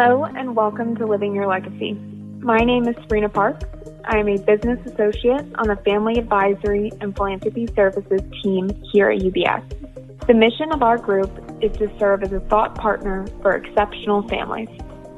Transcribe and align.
Hello, 0.00 0.22
and 0.22 0.54
welcome 0.54 0.94
to 0.94 1.06
Living 1.06 1.34
Your 1.34 1.48
Legacy. 1.48 1.94
My 2.38 2.58
name 2.58 2.86
is 2.86 2.94
Sabrina 3.00 3.28
Parks. 3.28 3.66
I 4.04 4.18
am 4.18 4.28
a 4.28 4.38
business 4.38 4.78
associate 4.86 5.44
on 5.56 5.66
the 5.66 5.74
Family 5.84 6.20
Advisory 6.20 6.92
and 7.00 7.16
Philanthropy 7.16 7.66
Services 7.74 8.20
team 8.40 8.70
here 8.92 9.10
at 9.10 9.18
UBS. 9.18 10.24
The 10.28 10.34
mission 10.34 10.70
of 10.70 10.84
our 10.84 10.98
group 10.98 11.32
is 11.60 11.76
to 11.78 11.90
serve 11.98 12.22
as 12.22 12.32
a 12.32 12.38
thought 12.38 12.76
partner 12.76 13.26
for 13.42 13.56
exceptional 13.56 14.22
families. 14.28 14.68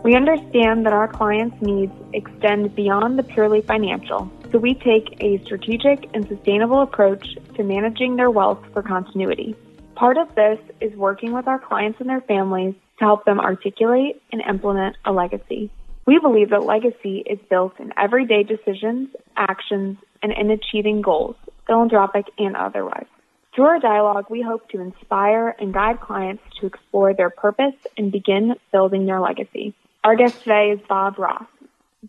We 0.02 0.14
understand 0.14 0.86
that 0.86 0.94
our 0.94 1.08
clients' 1.08 1.60
needs 1.60 1.92
extend 2.14 2.74
beyond 2.74 3.18
the 3.18 3.22
purely 3.22 3.60
financial, 3.60 4.32
so 4.50 4.56
we 4.56 4.72
take 4.72 5.14
a 5.20 5.44
strategic 5.44 6.08
and 6.14 6.26
sustainable 6.26 6.80
approach 6.80 7.36
to 7.54 7.62
managing 7.62 8.16
their 8.16 8.30
wealth 8.30 8.64
for 8.72 8.82
continuity. 8.82 9.54
Part 9.94 10.16
of 10.16 10.34
this 10.36 10.58
is 10.80 10.96
working 10.96 11.34
with 11.34 11.46
our 11.46 11.58
clients 11.58 12.00
and 12.00 12.08
their 12.08 12.22
families 12.22 12.74
to 13.00 13.04
help 13.04 13.24
them 13.24 13.40
articulate 13.40 14.22
and 14.30 14.40
implement 14.48 14.96
a 15.04 15.12
legacy. 15.12 15.70
We 16.06 16.18
believe 16.18 16.50
that 16.50 16.64
legacy 16.64 17.24
is 17.26 17.38
built 17.48 17.80
in 17.80 17.92
everyday 17.98 18.42
decisions, 18.42 19.08
actions, 19.36 19.98
and 20.22 20.32
in 20.32 20.50
achieving 20.50 21.02
goals, 21.02 21.36
philanthropic 21.66 22.26
and 22.38 22.56
otherwise. 22.56 23.06
Through 23.54 23.64
our 23.64 23.80
dialogue, 23.80 24.26
we 24.30 24.42
hope 24.42 24.68
to 24.70 24.80
inspire 24.80 25.56
and 25.58 25.74
guide 25.74 26.00
clients 26.00 26.42
to 26.60 26.66
explore 26.66 27.14
their 27.14 27.30
purpose 27.30 27.74
and 27.96 28.12
begin 28.12 28.54
building 28.70 29.06
their 29.06 29.20
legacy. 29.20 29.74
Our 30.04 30.14
guest 30.14 30.42
today 30.42 30.70
is 30.70 30.80
Bob 30.88 31.18
Roth. 31.18 31.48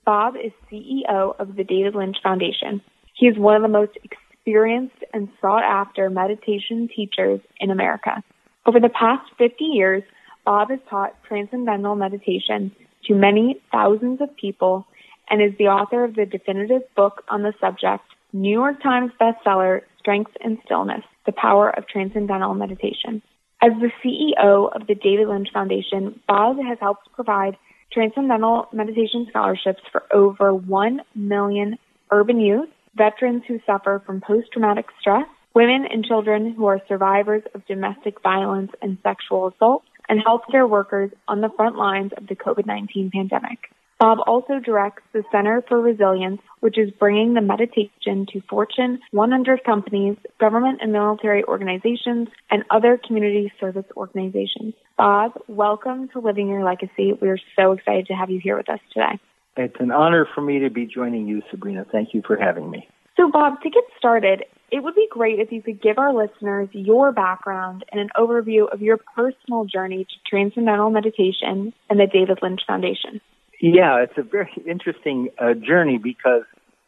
Bob 0.06 0.36
is 0.36 0.52
CEO 0.72 1.36
of 1.40 1.56
the 1.56 1.64
David 1.64 1.96
Lynch 1.96 2.18
Foundation. 2.22 2.82
He 3.14 3.28
is 3.28 3.38
one 3.38 3.56
of 3.56 3.62
the 3.62 3.68
most 3.68 3.98
experienced 4.04 5.04
and 5.14 5.30
sought 5.42 5.64
after 5.64 6.10
meditation 6.10 6.90
teachers 6.96 7.40
in 7.60 7.72
America. 7.72 8.24
Over 8.66 8.80
the 8.80 8.90
past 8.90 9.30
50 9.38 9.64
years, 9.64 10.04
Bob 10.46 10.70
has 10.70 10.80
taught 10.90 11.16
transcendental 11.28 11.96
meditation 11.96 12.72
to 13.06 13.14
many 13.14 13.62
thousands 13.72 14.22
of 14.22 14.36
people 14.36 14.86
and 15.30 15.42
is 15.42 15.58
the 15.58 15.68
author 15.68 16.04
of 16.04 16.16
the 16.16 16.26
definitive 16.26 16.82
book 16.96 17.24
on 17.30 17.42
the 17.44 17.54
subject, 17.60 18.04
New 18.34 18.52
York 18.52 18.82
Times 18.82 19.12
bestseller, 19.20 19.82
Strength 20.00 20.32
in 20.44 20.58
Stillness, 20.66 21.04
The 21.26 21.32
Power 21.32 21.70
of 21.70 21.88
Transcendental 21.88 22.54
Meditation. 22.54 23.22
As 23.62 23.72
the 23.80 23.92
CEO 24.04 24.76
of 24.76 24.88
the 24.88 24.96
David 24.96 25.28
Lynch 25.28 25.50
Foundation, 25.54 26.20
Bob 26.28 26.58
has 26.58 26.80
helped 26.80 27.12
provide 27.14 27.58
transcendental 27.94 28.68
meditation 28.74 29.28
scholarships 29.30 29.82
for 29.92 30.04
over 30.12 30.54
1 30.54 31.02
million 31.14 31.78
urban 32.10 32.40
youth, 32.40 32.70
veterans 32.96 33.44
who 33.48 33.60
suffer 33.66 34.02
from 34.06 34.22
post 34.22 34.48
traumatic 34.52 34.86
stress, 35.00 35.28
women 35.54 35.86
and 35.90 36.06
children 36.06 36.54
who 36.54 36.66
are 36.66 36.82
survivors 36.88 37.44
of 37.54 37.66
domestic 37.68 38.22
violence 38.22 38.72
and 38.82 38.98
sexual 39.04 39.48
assault, 39.48 39.84
and 40.12 40.22
healthcare 40.24 40.70
workers 40.70 41.10
on 41.30 41.40
the 41.40 41.50
front 41.56 41.78
lines 41.78 42.12
of 42.18 42.28
the 42.28 42.36
COVID 42.36 42.68
19 42.68 43.10
pandemic. 43.12 43.58
Bob 43.98 44.18
also 44.28 44.60
directs 44.60 45.04
the 45.14 45.24
Center 45.32 45.64
for 45.70 45.80
Resilience, 45.80 46.42
which 46.60 46.78
is 46.78 46.90
bringing 47.00 47.34
the 47.34 47.42
meditation 47.42 48.26
to 48.34 48.42
Fortune 48.50 49.00
100 49.12 49.64
companies, 49.64 50.18
government 50.40 50.80
and 50.82 50.92
military 50.92 51.44
organizations, 51.46 52.28
and 52.50 52.64
other 52.72 53.00
community 53.08 53.54
service 53.60 53.86
organizations. 53.96 54.74
Bob, 54.98 55.34
welcome 55.48 56.10
to 56.10 56.20
Living 56.20 56.50
Your 56.50 56.64
Legacy. 56.64 57.14
We 57.22 57.30
are 57.30 57.40
so 57.56 57.72
excited 57.72 58.08
to 58.08 58.14
have 58.14 58.30
you 58.30 58.42
here 58.44 58.58
with 58.58 58.70
us 58.70 58.80
today. 58.92 59.20
It's 59.56 59.80
an 59.80 59.92
honor 59.92 60.28
for 60.34 60.42
me 60.42 60.60
to 60.60 60.70
be 60.70 60.88
joining 60.88 61.28
you, 61.28 61.42
Sabrina. 61.52 61.86
Thank 61.90 62.14
you 62.14 62.22
for 62.26 62.36
having 62.36 62.70
me. 62.70 62.90
So, 63.18 63.30
Bob, 63.30 63.62
to 63.62 63.70
get 63.70 63.84
started, 63.98 64.46
it 64.72 64.82
would 64.82 64.96
be 64.96 65.08
great 65.12 65.40
if 65.40 65.52
you 65.52 65.62
could 65.62 65.82
give 65.82 65.98
our 65.98 66.14
listeners 66.14 66.70
your 66.72 67.12
background 67.12 67.84
and 67.92 68.00
an 68.00 68.10
overview 68.18 68.72
of 68.72 68.82
your 68.82 68.98
personal 68.98 69.66
journey 69.66 70.06
to 70.06 70.16
transcendental 70.30 70.90
meditation 70.90 71.74
and 71.90 72.00
the 72.00 72.08
David 72.08 72.40
Lynch 72.42 72.62
Foundation. 72.66 73.20
Yeah, 73.60 74.02
it's 74.02 74.18
a 74.18 74.24
very 74.24 74.52
interesting 74.66 75.30
uh, 75.38 75.54
journey 75.54 75.98
because 75.98 76.44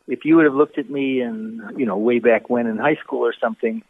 if 0.08 0.26
you 0.26 0.38
would 0.38 0.46
have 0.46 0.56
looked 0.56 0.78
at 0.78 0.90
me 0.90 1.22
and 1.22 1.62
you 1.78 1.86
know 1.86 1.98
way 1.98 2.20
back 2.20 2.50
when 2.50 2.68
in 2.68 2.78
high 2.78 2.96
school 2.96 3.20
or 3.20 3.34
something, 3.40 3.84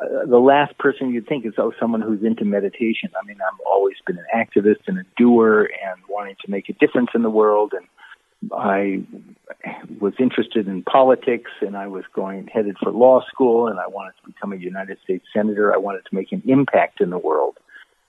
uh, 0.00 0.24
the 0.26 0.38
last 0.38 0.78
person 0.78 1.10
you'd 1.10 1.28
think 1.28 1.44
is 1.44 1.54
oh 1.58 1.72
someone 1.78 2.00
who's 2.00 2.22
into 2.22 2.44
meditation. 2.44 3.10
I 3.20 3.26
mean, 3.26 3.36
I've 3.40 3.60
always 3.66 3.96
been 4.06 4.16
an 4.16 4.26
activist 4.34 4.86
and 4.86 4.98
a 4.98 5.02
doer 5.16 5.68
and 5.84 6.00
wanting 6.08 6.36
to 6.44 6.50
make 6.50 6.68
a 6.68 6.72
difference 6.72 7.10
in 7.14 7.22
the 7.22 7.30
world, 7.30 7.72
and 7.76 7.86
I 8.52 9.02
was 10.00 10.14
interested 10.18 10.66
in 10.66 10.82
politics 10.82 11.50
and 11.60 11.76
I 11.76 11.86
was 11.88 12.04
going 12.14 12.46
headed 12.46 12.76
for 12.82 12.90
law 12.90 13.22
school 13.26 13.68
and 13.68 13.78
I 13.78 13.86
wanted 13.86 14.12
to 14.22 14.32
become 14.32 14.52
a 14.52 14.56
United 14.56 14.98
States 15.04 15.26
senator. 15.34 15.74
I 15.74 15.76
wanted 15.76 16.04
to 16.08 16.14
make 16.14 16.32
an 16.32 16.42
impact 16.46 17.00
in 17.00 17.10
the 17.10 17.18
world. 17.18 17.58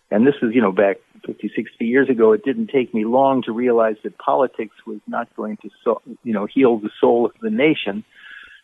And 0.10 0.28
this 0.28 0.36
is, 0.42 0.54
you 0.54 0.62
know, 0.62 0.72
back 0.72 0.98
50, 1.26 1.52
60 1.56 1.86
years 1.86 2.10
ago. 2.10 2.34
It 2.34 2.44
didn't 2.44 2.68
take 2.68 2.94
me 2.94 3.06
long 3.06 3.42
to 3.44 3.52
realize 3.52 3.96
that 4.04 4.18
politics 4.18 4.76
was 4.86 5.00
not 5.08 5.34
going 5.36 5.58
to, 5.58 5.70
so, 5.84 6.02
you 6.24 6.34
know, 6.34 6.46
heal 6.46 6.78
the 6.78 6.90
soul 7.00 7.26
of 7.26 7.34
the 7.42 7.50
nation. 7.50 8.04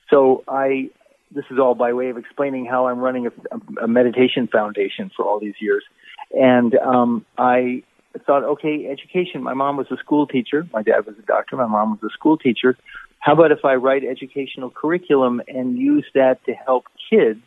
So 0.10 0.44
I, 0.48 0.90
this 1.32 1.46
is 1.50 1.60
all 1.60 1.76
by 1.76 1.94
way 1.94 2.10
of 2.10 2.18
explaining 2.18 2.66
how 2.66 2.88
I'm 2.88 3.00
running 3.00 3.28
a, 3.28 3.84
a 3.84 3.88
meditation 3.88 4.48
foundation 4.48 5.12
for 5.16 5.26
all 5.26 5.40
these 5.40 5.56
years. 5.60 5.84
And 6.32 6.76
um, 6.76 7.26
I 7.38 7.84
thought, 8.26 8.44
okay, 8.44 8.88
education. 8.88 9.44
My 9.44 9.54
mom 9.54 9.78
was 9.78 9.88
a 9.92 9.98
school 9.98 10.28
teacher. 10.28 10.68
My 10.74 10.82
dad 10.82 11.06
was 11.06 11.16
a 11.20 11.26
doctor. 11.26 11.56
My 11.56 11.68
mom 11.68 11.92
was 11.92 12.12
a 12.12 12.14
school 12.14 12.38
teacher. 12.38 12.78
How 13.20 13.34
about 13.34 13.52
if 13.52 13.66
I 13.66 13.76
write 13.76 14.04
educational 14.04 14.70
curriculum 14.70 15.42
and 15.48 15.78
use 15.78 16.06
that 16.14 16.44
to 16.46 16.54
help 16.54 16.86
kids, 17.10 17.40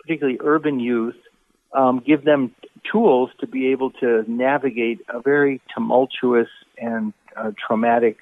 particularly 0.00 0.38
urban 0.42 0.80
youth, 0.80 1.16
um, 1.72 2.02
give 2.04 2.24
them 2.24 2.54
tools 2.90 3.30
to 3.40 3.46
be 3.46 3.68
able 3.68 3.90
to 3.92 4.24
navigate 4.28 5.00
a 5.08 5.20
very 5.20 5.60
tumultuous 5.74 6.48
and 6.78 7.12
uh, 7.36 7.52
traumatic 7.66 8.18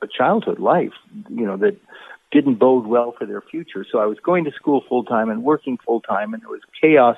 uh, 0.00 0.06
childhood 0.06 0.58
life, 0.58 0.92
you 1.28 1.44
know, 1.44 1.56
that 1.56 1.76
didn't 2.32 2.54
bode 2.54 2.86
well 2.86 3.14
for 3.16 3.26
their 3.26 3.42
future. 3.42 3.84
So 3.90 3.98
I 3.98 4.06
was 4.06 4.18
going 4.18 4.44
to 4.44 4.52
school 4.52 4.82
full 4.88 5.04
time 5.04 5.28
and 5.28 5.44
working 5.44 5.78
full 5.84 6.00
time, 6.00 6.32
and 6.32 6.42
there 6.42 6.48
was 6.48 6.62
chaos 6.80 7.16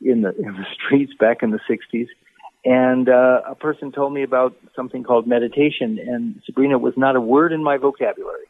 in 0.00 0.22
the 0.22 0.30
in 0.36 0.54
the 0.54 0.66
streets 0.74 1.12
back 1.18 1.42
in 1.42 1.50
the 1.50 1.60
'60s. 1.68 2.08
And 2.64 3.08
uh, 3.08 3.42
a 3.46 3.54
person 3.54 3.92
told 3.92 4.14
me 4.14 4.22
about 4.22 4.56
something 4.74 5.02
called 5.02 5.26
meditation, 5.26 5.98
and 5.98 6.40
Sabrina 6.46 6.78
was 6.78 6.94
not 6.96 7.14
a 7.14 7.20
word 7.20 7.52
in 7.52 7.62
my 7.62 7.76
vocabulary. 7.76 8.46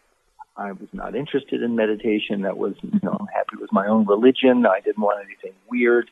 I 0.56 0.70
was 0.70 0.88
not 0.92 1.16
interested 1.16 1.62
in 1.62 1.74
meditation. 1.74 2.42
That 2.42 2.56
was, 2.56 2.74
you 2.82 3.00
know, 3.02 3.26
happy 3.34 3.56
with 3.60 3.72
my 3.72 3.88
own 3.88 4.06
religion. 4.06 4.66
I 4.66 4.80
didn't 4.80 5.02
want 5.02 5.24
anything 5.24 5.52
weird. 5.68 6.10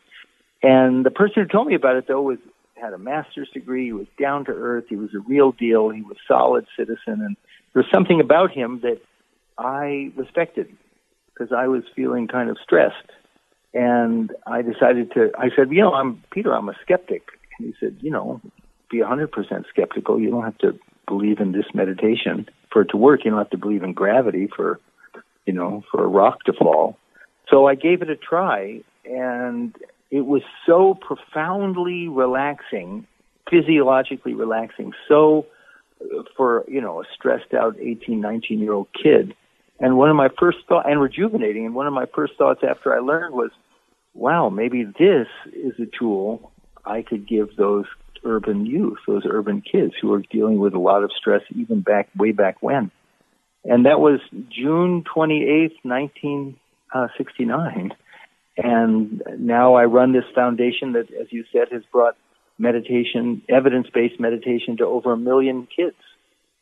And 0.62 1.06
the 1.06 1.10
person 1.10 1.42
who 1.42 1.48
told 1.48 1.68
me 1.68 1.74
about 1.74 1.96
it 1.96 2.06
though 2.08 2.22
was 2.22 2.38
had 2.74 2.92
a 2.92 2.98
master's 2.98 3.48
degree. 3.50 3.86
He 3.86 3.92
was 3.92 4.08
down 4.18 4.44
to 4.46 4.52
earth. 4.52 4.86
He 4.88 4.96
was 4.96 5.14
a 5.14 5.20
real 5.20 5.52
deal. 5.52 5.90
He 5.90 6.02
was 6.02 6.16
solid 6.26 6.66
citizen, 6.76 7.20
and 7.22 7.36
there 7.72 7.82
was 7.82 7.90
something 7.92 8.20
about 8.20 8.50
him 8.50 8.80
that 8.80 9.00
I 9.56 10.10
respected 10.16 10.68
because 11.32 11.52
I 11.52 11.68
was 11.68 11.84
feeling 11.94 12.26
kind 12.26 12.50
of 12.50 12.58
stressed. 12.62 13.10
And 13.74 14.32
I 14.46 14.62
decided 14.62 15.12
to. 15.12 15.30
I 15.38 15.50
said, 15.54 15.70
you 15.70 15.80
know, 15.80 15.94
I'm 15.94 16.22
Peter. 16.32 16.52
I'm 16.52 16.68
a 16.68 16.74
skeptic. 16.82 17.28
He 17.62 17.74
said, 17.80 17.98
you 18.00 18.10
know, 18.10 18.40
be 18.90 19.00
a 19.00 19.06
100% 19.06 19.28
skeptical. 19.68 20.20
You 20.20 20.30
don't 20.30 20.44
have 20.44 20.58
to 20.58 20.78
believe 21.08 21.40
in 21.40 21.52
this 21.52 21.66
meditation 21.74 22.48
for 22.70 22.82
it 22.82 22.88
to 22.90 22.96
work. 22.96 23.24
You 23.24 23.30
don't 23.30 23.40
have 23.40 23.50
to 23.50 23.58
believe 23.58 23.82
in 23.82 23.92
gravity 23.92 24.48
for, 24.54 24.80
you 25.46 25.52
know, 25.52 25.82
for 25.90 26.04
a 26.04 26.06
rock 26.06 26.44
to 26.44 26.52
fall. 26.52 26.96
So 27.50 27.66
I 27.66 27.74
gave 27.74 28.02
it 28.02 28.10
a 28.10 28.16
try, 28.16 28.80
and 29.04 29.74
it 30.10 30.22
was 30.22 30.42
so 30.66 30.94
profoundly 30.94 32.08
relaxing, 32.08 33.06
physiologically 33.50 34.34
relaxing, 34.34 34.92
so 35.08 35.46
uh, 36.00 36.22
for, 36.36 36.64
you 36.68 36.80
know, 36.80 37.00
a 37.00 37.04
stressed 37.14 37.52
out 37.54 37.76
18, 37.80 38.20
19 38.20 38.60
year 38.60 38.72
old 38.72 38.88
kid. 38.92 39.34
And 39.80 39.96
one 39.96 40.10
of 40.10 40.16
my 40.16 40.28
first 40.38 40.58
thoughts, 40.68 40.86
and 40.88 41.00
rejuvenating, 41.00 41.66
and 41.66 41.74
one 41.74 41.86
of 41.86 41.92
my 41.92 42.06
first 42.14 42.34
thoughts 42.38 42.60
after 42.68 42.94
I 42.94 43.00
learned 43.00 43.34
was, 43.34 43.50
wow, 44.14 44.48
maybe 44.48 44.84
this 44.84 45.26
is 45.52 45.72
a 45.80 45.86
tool 45.98 46.51
I 46.84 47.02
could 47.02 47.28
give 47.28 47.56
those 47.56 47.84
urban 48.24 48.66
youth, 48.66 48.98
those 49.06 49.22
urban 49.28 49.62
kids 49.62 49.94
who 50.00 50.12
are 50.12 50.22
dealing 50.30 50.58
with 50.58 50.74
a 50.74 50.78
lot 50.78 51.04
of 51.04 51.10
stress 51.16 51.42
even 51.54 51.80
back, 51.80 52.08
way 52.16 52.32
back 52.32 52.62
when. 52.62 52.90
And 53.64 53.86
that 53.86 54.00
was 54.00 54.20
June 54.50 55.04
28th, 55.04 55.76
1969. 55.82 57.92
Uh, 57.92 57.94
and 58.56 59.22
now 59.38 59.74
I 59.74 59.84
run 59.84 60.12
this 60.12 60.24
foundation 60.34 60.92
that, 60.92 61.12
as 61.12 61.28
you 61.30 61.44
said, 61.52 61.68
has 61.70 61.82
brought 61.90 62.16
meditation, 62.58 63.42
evidence 63.48 63.88
based 63.92 64.20
meditation 64.20 64.76
to 64.78 64.84
over 64.84 65.12
a 65.12 65.16
million 65.16 65.68
kids. 65.74 65.96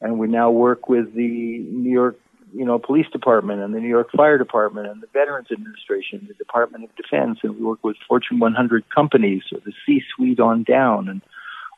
And 0.01 0.19
we 0.19 0.29
now 0.29 0.51
work 0.51 0.89
with 0.89 1.15
the 1.15 1.59
New 1.59 1.91
York, 1.91 2.19
you 2.53 2.65
know, 2.65 2.79
police 2.79 3.07
department 3.13 3.61
and 3.61 3.75
the 3.75 3.81
New 3.81 3.89
York 3.89 4.11
Fire 4.13 4.39
Department 4.39 4.89
and 4.89 5.03
the 5.03 5.07
Veterans 5.13 5.49
Administration, 5.53 6.25
the 6.29 6.35
Department 6.35 6.85
of 6.85 6.91
Defense, 6.97 7.39
and 7.43 7.57
we 7.57 7.65
work 7.65 7.83
with 7.83 7.97
Fortune 8.09 8.39
100 8.39 8.85
companies 8.91 9.43
the 9.51 9.73
C-suite 9.87 10.41
on 10.41 10.63
down, 10.63 11.09
and 11.09 11.23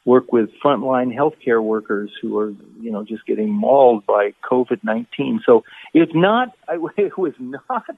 work 0.04 0.32
with 0.32 0.50
frontline 0.64 1.14
healthcare 1.14 1.62
workers 1.62 2.10
who 2.20 2.38
are, 2.38 2.52
you 2.80 2.90
know, 2.90 3.04
just 3.04 3.24
getting 3.26 3.50
mauled 3.50 4.04
by 4.06 4.34
COVID-19. 4.50 5.40
So 5.46 5.64
it's 5.94 6.12
not, 6.14 6.56
it 6.96 7.16
was 7.16 7.34
not 7.38 7.96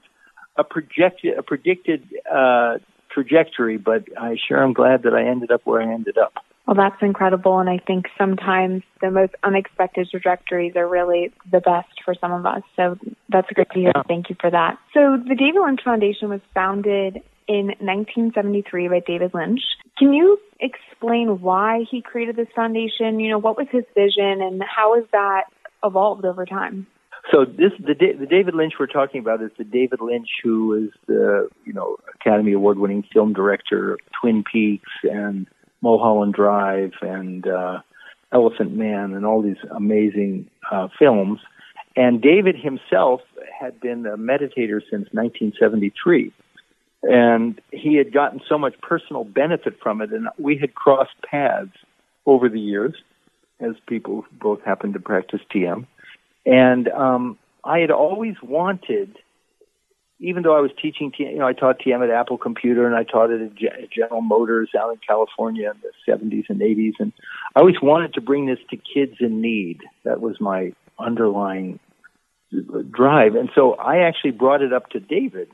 a 0.55 0.63
projected, 0.63 1.37
a 1.37 1.43
predicted 1.43 2.07
uh, 2.31 2.77
trajectory, 3.09 3.77
but 3.77 4.05
I 4.17 4.37
sure 4.47 4.63
am 4.63 4.73
glad 4.73 5.03
that 5.03 5.13
I 5.13 5.25
ended 5.25 5.51
up 5.51 5.61
where 5.65 5.81
I 5.81 5.91
ended 5.91 6.17
up. 6.17 6.33
Well, 6.67 6.75
that's 6.75 7.01
incredible. 7.01 7.59
And 7.59 7.69
I 7.69 7.77
think 7.77 8.05
sometimes 8.17 8.83
the 9.01 9.11
most 9.11 9.33
unexpected 9.43 10.07
trajectories 10.09 10.75
are 10.75 10.87
really 10.87 11.31
the 11.51 11.59
best 11.59 12.01
for 12.03 12.15
some 12.19 12.31
of 12.31 12.45
us. 12.45 12.63
So 12.75 12.97
that's 13.29 13.47
great 13.51 13.69
to 13.71 13.79
hear. 13.79 13.91
Yeah. 13.95 14.03
Thank 14.07 14.29
you 14.29 14.35
for 14.39 14.49
that. 14.49 14.77
So 14.93 15.17
the 15.17 15.35
David 15.35 15.61
Lynch 15.63 15.81
Foundation 15.83 16.29
was 16.29 16.41
founded 16.53 17.21
in 17.47 17.67
1973 17.79 18.87
by 18.87 19.01
David 19.05 19.31
Lynch. 19.33 19.61
Can 19.97 20.13
you 20.13 20.39
explain 20.59 21.39
why 21.41 21.85
he 21.89 22.01
created 22.01 22.35
this 22.35 22.47
foundation? 22.55 23.19
You 23.19 23.29
know, 23.29 23.37
what 23.37 23.57
was 23.57 23.67
his 23.71 23.83
vision 23.93 24.41
and 24.41 24.61
how 24.63 24.95
has 24.95 25.05
that 25.11 25.43
evolved 25.83 26.25
over 26.25 26.45
time? 26.45 26.87
So 27.31 27.43
this 27.43 27.71
the 27.79 27.95
the 28.19 28.27
David 28.27 28.53
Lynch 28.53 28.73
we're 28.79 28.85
talking 28.85 29.19
about 29.19 29.41
is 29.41 29.49
the 29.57 29.63
David 29.63 29.99
Lynch 29.99 30.27
who 30.43 30.73
is 30.73 30.89
the 31.07 31.49
you 31.65 31.73
know 31.73 31.97
Academy 32.13 32.53
Award 32.53 32.77
winning 32.77 33.03
film 33.11 33.33
director 33.33 33.93
of 33.93 33.99
Twin 34.21 34.43
Peaks 34.43 34.91
and 35.03 35.47
Mulholland 35.85 36.33
Drive 36.33 36.93
and 37.03 37.47
uh, 37.47 37.81
Elephant 38.33 38.75
Man 38.75 39.13
and 39.13 39.23
all 39.23 39.43
these 39.43 39.63
amazing 39.69 40.49
uh, 40.71 40.87
films. 40.97 41.39
And 41.95 42.23
David 42.23 42.55
himself 42.55 43.21
had 43.57 43.79
been 43.79 44.07
a 44.07 44.17
meditator 44.17 44.81
since 44.81 45.07
1973. 45.13 46.33
And 47.03 47.61
he 47.71 47.97
had 47.97 48.11
gotten 48.11 48.41
so 48.49 48.57
much 48.57 48.73
personal 48.81 49.25
benefit 49.25 49.77
from 49.79 50.01
it, 50.01 50.11
and 50.11 50.27
we 50.39 50.57
had 50.57 50.73
crossed 50.73 51.21
paths 51.23 51.77
over 52.25 52.49
the 52.49 52.59
years 52.59 52.95
as 53.59 53.75
people 53.87 54.25
both 54.31 54.63
happened 54.63 54.95
to 54.95 54.99
practice 54.99 55.41
TM. 55.53 55.85
And 56.47 56.87
um, 56.87 57.37
I 57.63 57.77
had 57.77 57.91
always 57.91 58.35
wanted 58.41 59.15
even 60.25 60.41
though 60.41 60.57
I 60.57 60.59
was 60.59 60.71
teaching, 60.81 61.13
you 61.19 61.37
know, 61.37 61.45
I 61.45 61.53
taught 61.53 61.79
TM 61.79 62.03
at 62.03 62.09
Apple 62.09 62.39
Computer 62.39 62.87
and 62.87 62.95
I 62.95 63.03
taught 63.03 63.29
it 63.29 63.41
at 63.41 63.91
General 63.91 64.21
Motors 64.21 64.71
out 64.77 64.91
in 64.91 64.99
California 65.07 65.71
in 65.71 65.79
the 65.83 66.11
70s 66.11 66.49
and 66.49 66.61
80s. 66.61 66.93
And 66.97 67.13
I 67.55 67.59
always 67.59 67.79
wanted 67.79 68.15
to 68.15 68.21
bring 68.21 68.47
this 68.47 68.57
to 68.71 68.75
kids 68.77 69.17
in 69.19 69.39
need. 69.39 69.81
That 70.03 70.21
was 70.21 70.41
my 70.41 70.73
underlying 70.97 71.79
drive. 72.89 73.35
And 73.35 73.51
so 73.53 73.73
I 73.73 73.99
actually 73.99 74.31
brought 74.31 74.63
it 74.63 74.73
up 74.73 74.89
to 74.89 74.99
David 74.99 75.47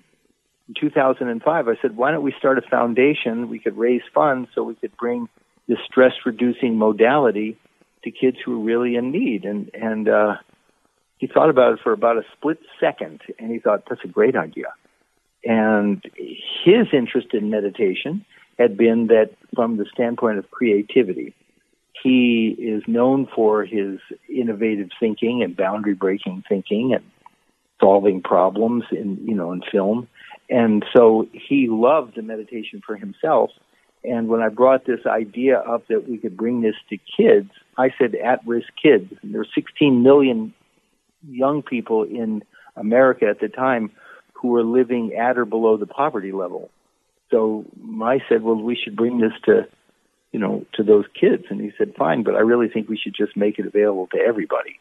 in 0.70 0.74
2005. 0.80 1.68
I 1.68 1.74
said, 1.82 1.98
why 1.98 2.12
don't 2.12 2.24
we 2.24 2.34
start 2.40 2.58
a 2.58 2.62
foundation? 2.62 3.50
We 3.50 3.60
could 3.60 3.78
raise 3.78 4.04
funds 4.14 4.52
so 4.56 4.64
we 4.64 4.76
could 4.76 4.96
bring 4.96 5.28
this 5.68 5.80
stress 5.86 6.14
reducing 6.26 6.78
modality 6.78 7.58
to 8.06 8.12
kids 8.12 8.38
who 8.44 8.62
are 8.62 8.64
really 8.64 8.96
in 8.96 9.12
need. 9.12 9.44
And, 9.44 9.70
and, 9.74 10.08
uh, 10.08 10.36
he 11.22 11.28
thought 11.28 11.52
about 11.52 11.74
it 11.74 11.80
for 11.84 11.94
about 11.94 12.18
a 12.18 12.24
split 12.34 12.58
second 12.80 13.22
and 13.38 13.52
he 13.52 13.60
thought, 13.60 13.84
that's 13.88 14.04
a 14.04 14.08
great 14.08 14.36
idea. 14.36 14.74
And 15.46 16.04
his 16.16 16.88
interest 16.92 17.28
in 17.34 17.52
meditation 17.52 18.26
had 18.58 18.76
been 18.76 19.06
that 19.08 19.30
from 19.56 19.78
the 19.78 19.86
standpoint 19.94 20.40
of 20.40 20.50
creativity, 20.50 21.36
he 22.02 22.56
is 22.58 22.82
known 22.88 23.28
for 23.36 23.64
his 23.64 24.00
innovative 24.28 24.90
thinking 25.00 25.44
and 25.44 25.56
boundary 25.56 25.94
breaking 25.94 26.44
thinking 26.50 26.96
and 26.96 27.04
solving 27.80 28.24
problems 28.24 28.86
in, 28.92 29.20
you 29.24 29.36
know, 29.36 29.52
in 29.52 29.62
film. 29.72 30.08
And 30.50 30.84
so 30.92 31.28
he 31.34 31.68
loved 31.70 32.16
the 32.16 32.24
meditation 32.24 32.82
for 32.84 32.96
himself. 32.96 33.52
And 34.04 34.28
when 34.28 34.42
I 34.42 34.50
brought 34.50 34.86
this 34.86 35.06
idea 35.06 35.60
up 35.60 35.86
that 35.88 36.10
we 36.10 36.18
could 36.18 36.36
bring 36.36 36.62
this 36.62 36.76
to 36.90 36.98
kids, 37.16 37.52
I 37.78 37.92
said 38.00 38.16
at 38.16 38.46
risk 38.48 38.70
kids. 38.82 39.14
And 39.22 39.36
There 39.36 39.42
are 39.42 39.48
16 39.54 40.02
million 40.02 40.56
young 41.28 41.62
people 41.62 42.04
in 42.04 42.44
America 42.76 43.26
at 43.30 43.40
the 43.40 43.48
time 43.48 43.92
who 44.34 44.50
were 44.50 44.64
living 44.64 45.14
at 45.14 45.38
or 45.38 45.46
below 45.46 45.78
the 45.78 45.86
poverty 45.86 46.32
level. 46.32 46.70
So 47.30 47.66
I 48.02 48.20
said, 48.28 48.44
well, 48.44 48.56
we 48.56 48.76
should 48.76 48.96
bring 48.96 49.20
this 49.20 49.34
to, 49.46 49.68
you 50.32 50.40
know, 50.40 50.66
to 50.74 50.84
those 50.84 51.06
kids. 51.20 51.46
And 51.50 51.62
he 51.62 51.72
said, 51.78 51.94
fine, 51.96 52.24
but 52.24 52.36
I 52.36 52.40
really 52.40 52.68
think 52.68 52.90
we 52.90 52.98
should 52.98 53.16
just 53.16 53.38
make 53.38 53.60
it 53.60 53.66
available 53.66 54.08
to 54.08 54.18
everybody. 54.18 54.80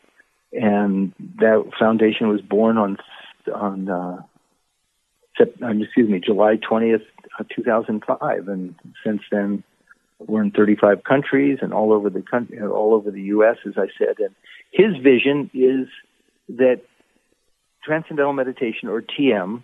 And 0.53 1.13
that 1.39 1.71
foundation 1.79 2.29
was 2.29 2.41
born 2.41 2.77
on, 2.77 2.97
on, 3.55 3.89
uh, 3.89 4.23
excuse 5.39 6.11
me, 6.11 6.21
July 6.25 6.57
20th, 6.57 7.05
2005. 7.55 8.49
And 8.49 8.75
since 9.05 9.23
then, 9.31 9.63
we're 10.19 10.43
in 10.43 10.51
35 10.51 11.05
countries 11.05 11.59
and 11.63 11.73
all 11.73 11.93
over 11.93 12.11
the 12.11 12.23
country, 12.23 12.61
all 12.61 12.95
over 12.95 13.11
the 13.11 13.23
U.S., 13.23 13.57
as 13.67 13.75
I 13.77 13.87
said. 13.97 14.17
And 14.19 14.35
his 14.73 14.97
vision 15.03 15.51
is 15.55 15.89
that 16.57 16.83
Transcendental 17.85 18.33
Meditation, 18.33 18.89
or 18.89 19.03
TM, 19.03 19.63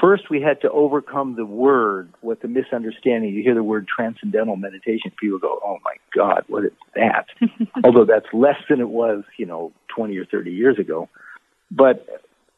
first 0.00 0.30
we 0.30 0.40
had 0.40 0.60
to 0.62 0.70
overcome 0.70 1.36
the 1.36 1.44
word, 1.44 2.12
what 2.20 2.40
the 2.40 2.48
misunderstanding. 2.48 3.34
You 3.34 3.42
hear 3.42 3.54
the 3.54 3.62
word 3.62 3.86
Transcendental 3.86 4.56
Meditation, 4.56 5.12
people 5.20 5.38
go, 5.38 5.60
oh 5.62 5.78
my 5.84 5.94
God, 6.14 6.44
what 6.48 6.64
is 6.64 6.72
that? 6.94 7.26
Although 7.84 8.06
that's 8.06 8.26
less 8.32 8.56
than 8.68 8.80
it 8.80 8.88
was, 8.88 9.24
you 9.36 9.46
know, 9.46 9.72
20 9.94 10.16
or 10.16 10.24
30 10.24 10.50
years 10.50 10.78
ago. 10.78 11.08
But, 11.70 12.06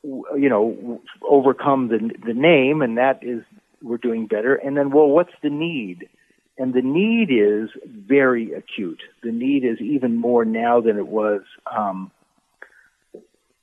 you 0.05 0.49
know, 0.49 1.01
overcome 1.29 1.89
the, 1.89 2.11
the 2.25 2.35
name, 2.35 2.83
and 2.83 2.97
that 2.97 3.21
is, 3.23 3.43
we're 3.83 3.99
doing 3.99 4.27
better. 4.27 4.55
And 4.55 4.77
then, 4.77 4.91
well, 4.91 5.09
what's 5.09 5.33
the 5.43 5.51
need? 5.51 6.09
And 6.59 6.73
the 6.73 6.83
need 6.83 7.31
is 7.31 7.71
very 7.85 8.53
acute. 8.53 9.03
The 9.23 9.33
need 9.33 9.65
is 9.65 9.81
even 9.81 10.17
more 10.17 10.45
now 10.45 10.81
than 10.81 10.97
it 10.97 11.09
was 11.09 11.41
um, 11.75 12.11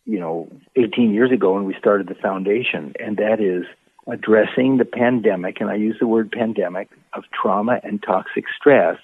you 0.10 0.20
know, 0.20 0.50
18 0.76 1.14
years 1.14 1.32
ago 1.32 1.54
when 1.54 1.66
we 1.66 1.76
started 1.78 2.08
the 2.08 2.16
foundation, 2.16 2.94
and 3.00 3.18
that 3.18 3.40
is 3.40 3.66
addressing 4.08 4.78
the 4.78 4.86
pandemic, 4.86 5.62
and 5.62 5.70
I 5.70 5.76
use 5.76 5.98
the 6.00 6.08
word 6.08 6.32
pandemic, 6.32 6.90
of 7.14 7.26
trauma 7.32 7.80
and 7.84 8.02
toxic 8.02 8.46
stress 8.60 8.98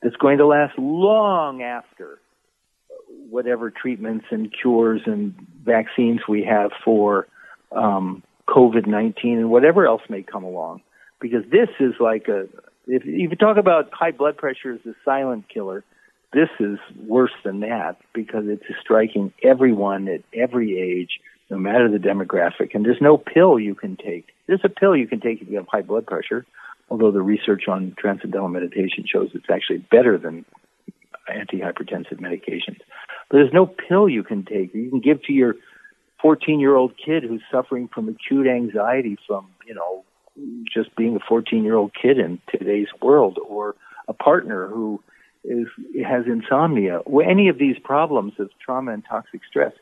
that's 0.00 0.14
going 0.14 0.38
to 0.38 0.46
last 0.46 0.78
long 0.78 1.62
after 1.62 2.20
whatever 3.30 3.70
treatments 3.70 4.26
and 4.30 4.52
cures 4.52 5.02
and 5.06 5.34
vaccines 5.64 6.20
we 6.28 6.44
have 6.44 6.70
for 6.84 7.26
um, 7.72 8.22
COVID 8.48 8.86
19 8.86 9.38
and 9.38 9.50
whatever 9.50 9.86
else 9.86 10.02
may 10.08 10.22
come 10.22 10.44
along. 10.44 10.82
Because 11.20 11.42
this 11.50 11.68
is 11.80 11.94
like 11.98 12.28
a, 12.28 12.42
if, 12.86 13.02
if 13.04 13.30
you 13.30 13.36
talk 13.36 13.56
about 13.56 13.92
high 13.92 14.12
blood 14.12 14.36
pressure 14.36 14.74
as 14.74 14.86
a 14.86 14.94
silent 15.04 15.48
killer, 15.48 15.82
this 16.34 16.50
is 16.58 16.78
worse 17.06 17.32
than 17.44 17.60
that 17.60 17.96
because 18.12 18.44
it's 18.46 18.64
striking 18.80 19.32
everyone 19.42 20.08
at 20.08 20.22
every 20.34 20.78
age, 20.78 21.20
no 21.48 21.56
matter 21.56 21.88
the 21.88 21.98
demographic. 21.98 22.74
And 22.74 22.84
there's 22.84 23.00
no 23.00 23.16
pill 23.16 23.58
you 23.58 23.74
can 23.74 23.96
take. 23.96 24.26
There's 24.46 24.64
a 24.64 24.68
pill 24.68 24.96
you 24.96 25.06
can 25.06 25.20
take 25.20 25.40
if 25.40 25.48
you 25.48 25.56
have 25.56 25.68
high 25.68 25.82
blood 25.82 26.06
pressure, 26.06 26.44
although 26.90 27.12
the 27.12 27.22
research 27.22 27.68
on 27.68 27.94
transcendental 27.96 28.48
meditation 28.48 29.04
shows 29.10 29.30
it's 29.32 29.46
actually 29.50 29.78
better 29.78 30.18
than 30.18 30.44
antihypertensive 31.30 32.20
medications. 32.20 32.80
But 33.30 33.38
there's 33.38 33.52
no 33.52 33.66
pill 33.66 34.08
you 34.08 34.24
can 34.24 34.44
take. 34.44 34.74
You 34.74 34.90
can 34.90 35.00
give 35.00 35.22
to 35.24 35.32
your 35.32 35.54
14 36.20 36.58
year 36.58 36.74
old 36.74 36.94
kid 36.96 37.22
who's 37.22 37.42
suffering 37.50 37.88
from 37.94 38.08
acute 38.08 38.46
anxiety 38.46 39.16
from, 39.26 39.46
you 39.66 39.74
know, 39.74 40.04
just 40.72 40.94
being 40.96 41.16
a 41.16 41.20
14 41.28 41.62
year 41.62 41.76
old 41.76 41.92
kid 41.94 42.18
in 42.18 42.40
today's 42.50 42.88
world 43.00 43.38
or 43.46 43.76
a 44.08 44.12
partner 44.12 44.66
who 44.66 45.00
is 45.44 45.66
has 46.04 46.26
insomnia, 46.26 46.98
or 46.98 47.22
any 47.22 47.48
of 47.48 47.58
these 47.58 47.76
problems 47.78 48.32
of 48.38 48.50
trauma 48.64 48.92
and 48.92 49.04
toxic 49.08 49.42
stress. 49.48 49.72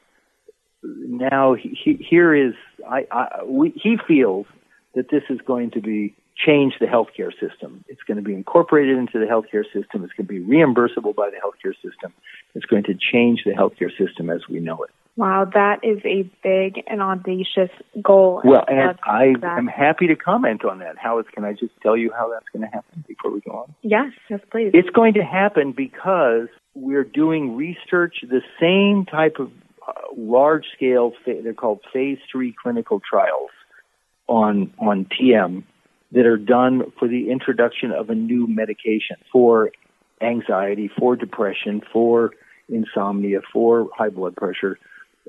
Now, 0.82 1.54
he, 1.54 1.78
he, 1.82 1.94
here 1.94 2.34
is 2.34 2.54
I, 2.88 3.06
I 3.10 3.44
we, 3.44 3.70
he 3.70 3.96
feels 4.06 4.46
that 4.94 5.08
this 5.10 5.22
is 5.30 5.40
going 5.46 5.70
to 5.72 5.80
be 5.80 6.14
change 6.36 6.74
the 6.80 6.86
healthcare 6.86 7.30
system. 7.38 7.84
It's 7.88 8.02
going 8.02 8.16
to 8.16 8.22
be 8.22 8.34
incorporated 8.34 8.98
into 8.98 9.18
the 9.18 9.26
healthcare 9.26 9.64
system. 9.64 10.02
It's 10.02 10.12
going 10.14 10.26
to 10.26 10.32
be 10.32 10.40
reimbursable 10.40 11.14
by 11.14 11.30
the 11.30 11.36
healthcare 11.36 11.74
system. 11.74 12.12
It's 12.54 12.66
going 12.66 12.84
to 12.84 12.94
change 12.94 13.44
the 13.44 13.52
healthcare 13.52 13.90
system 13.96 14.30
as 14.30 14.40
we 14.48 14.58
know 14.58 14.82
it. 14.82 14.90
Wow, 15.14 15.46
that 15.52 15.80
is 15.82 15.98
a 16.06 16.22
big 16.42 16.82
and 16.86 17.02
audacious 17.02 17.70
goal. 18.02 18.40
Well, 18.42 18.64
and 18.66 18.98
I 19.04 19.34
am 19.42 19.66
happy 19.66 20.06
to 20.06 20.16
comment 20.16 20.64
on 20.64 20.78
that. 20.78 20.96
How 20.96 21.18
is, 21.18 21.26
can 21.34 21.44
I 21.44 21.52
just 21.52 21.72
tell 21.82 21.96
you 21.96 22.10
how 22.16 22.30
that's 22.30 22.46
going 22.50 22.62
to 22.62 22.74
happen 22.74 23.04
before 23.06 23.30
we 23.30 23.40
go 23.40 23.52
on? 23.52 23.74
Yes, 23.82 24.12
yes, 24.30 24.40
please. 24.50 24.70
It's 24.72 24.88
going 24.88 25.14
to 25.14 25.22
happen 25.22 25.72
because 25.72 26.48
we're 26.74 27.04
doing 27.04 27.56
research, 27.56 28.16
the 28.22 28.40
same 28.58 29.04
type 29.04 29.36
of 29.38 29.50
uh, 29.86 29.92
large 30.16 30.64
scale, 30.74 31.12
they're 31.26 31.52
called 31.52 31.80
phase 31.92 32.18
three 32.30 32.54
clinical 32.62 33.00
trials 33.00 33.50
on, 34.28 34.72
on 34.78 35.04
TM 35.04 35.64
that 36.12 36.24
are 36.24 36.38
done 36.38 36.90
for 36.98 37.06
the 37.06 37.30
introduction 37.30 37.90
of 37.90 38.08
a 38.08 38.14
new 38.14 38.46
medication 38.46 39.16
for 39.30 39.72
anxiety, 40.22 40.90
for 40.98 41.16
depression, 41.16 41.82
for 41.92 42.30
insomnia, 42.70 43.40
for 43.52 43.90
high 43.94 44.08
blood 44.08 44.36
pressure 44.36 44.78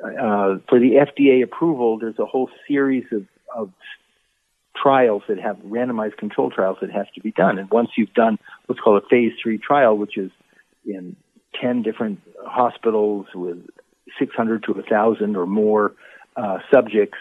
uh, 0.02 0.58
for 0.70 0.80
the 0.80 0.96
FDA 0.96 1.44
approval, 1.44 2.00
there's 2.00 2.20
a 2.20 2.26
whole 2.26 2.50
series 2.68 3.06
of, 3.12 3.26
of 3.56 3.72
trials 4.76 5.24
that 5.28 5.40
have 5.40 5.58
randomized 5.58 6.18
control 6.18 6.50
trials 6.50 6.78
that 6.82 6.92
have 6.92 7.12
to 7.14 7.22
be 7.22 7.32
done. 7.32 7.60
And 7.60 7.70
once 7.70 7.90
you've 7.98 8.14
done 8.14 8.40
what's 8.66 8.82
called 8.82 9.04
a 9.04 9.08
phase 9.08 9.34
three 9.42 9.58
trial, 9.58 9.98
which 9.98 10.18
is 10.18 10.32
in 10.86 11.16
10 11.62 11.84
different 11.84 12.22
hospitals 12.46 13.28
with 13.36 13.66
600 14.20 14.64
to 14.64 14.74
1,000 14.74 15.36
or 15.36 15.46
more 15.46 15.94
uh, 16.36 16.58
subjects, 16.74 17.18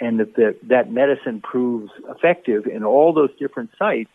and 0.00 0.20
that 0.20 0.34
the, 0.34 0.56
that 0.64 0.90
medicine 0.90 1.40
proves 1.40 1.90
effective 2.08 2.66
in 2.66 2.84
all 2.84 3.12
those 3.12 3.30
different 3.38 3.70
sites, 3.78 4.10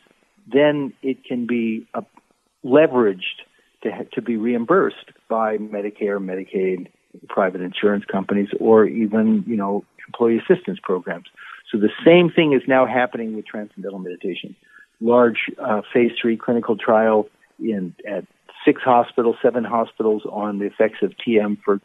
then 0.52 0.94
it 1.02 1.24
can 1.24 1.46
be 1.46 1.88
a, 1.94 2.04
leveraged 2.64 3.44
to 3.84 3.92
to 4.14 4.22
be 4.22 4.38
reimbursed 4.38 5.12
by 5.30 5.58
Medicare, 5.58 6.20
Medicaid, 6.20 6.88
private 7.30 7.62
insurance 7.62 8.06
companies, 8.06 8.50
or 8.60 8.86
even 8.86 9.44
you 9.48 9.56
know 9.56 9.84
employee 10.08 10.40
assistance 10.40 10.80
programs. 10.82 11.26
So 11.72 11.78
the 11.78 11.90
same 12.06 12.32
thing 12.32 12.54
is 12.54 12.62
now 12.68 12.86
happening 12.86 13.36
with 13.36 13.46
transcendental 13.46 14.00
meditation. 14.00 14.56
Large 15.02 15.52
uh, 15.62 15.82
phase 15.94 16.12
three 16.20 16.38
clinical 16.38 16.78
trial 16.78 17.28
in 17.60 17.94
at 18.08 18.26
six 18.66 18.82
hospitals, 18.82 19.36
seven 19.42 19.64
hospitals 19.64 20.24
on 20.30 20.60
the 20.60 20.66
effects 20.66 21.00
of 21.02 21.14
TM 21.26 21.58
for 21.64 21.80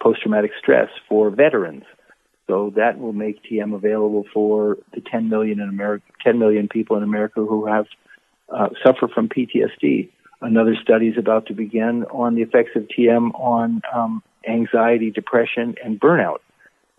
post-traumatic 0.00 0.52
stress 0.58 0.88
for 1.08 1.30
veterans. 1.30 1.84
So 2.46 2.72
that 2.76 2.98
will 2.98 3.12
make 3.12 3.42
TM 3.44 3.74
available 3.74 4.24
for 4.32 4.78
the 4.94 5.00
10 5.00 5.28
million 5.28 5.60
in 5.60 5.68
America, 5.68 6.04
10 6.24 6.38
million 6.38 6.68
people 6.68 6.96
in 6.96 7.02
America 7.02 7.44
who 7.44 7.66
have 7.66 7.86
uh, 8.48 8.68
suffer 8.84 9.08
from 9.08 9.28
PTSD. 9.28 10.10
Another 10.40 10.74
study 10.80 11.08
is 11.08 11.18
about 11.18 11.46
to 11.46 11.54
begin 11.54 12.04
on 12.04 12.36
the 12.36 12.42
effects 12.42 12.70
of 12.76 12.84
TM 12.84 13.34
on 13.38 13.82
um, 13.92 14.22
anxiety, 14.48 15.10
depression, 15.10 15.74
and 15.84 16.00
burnout 16.00 16.38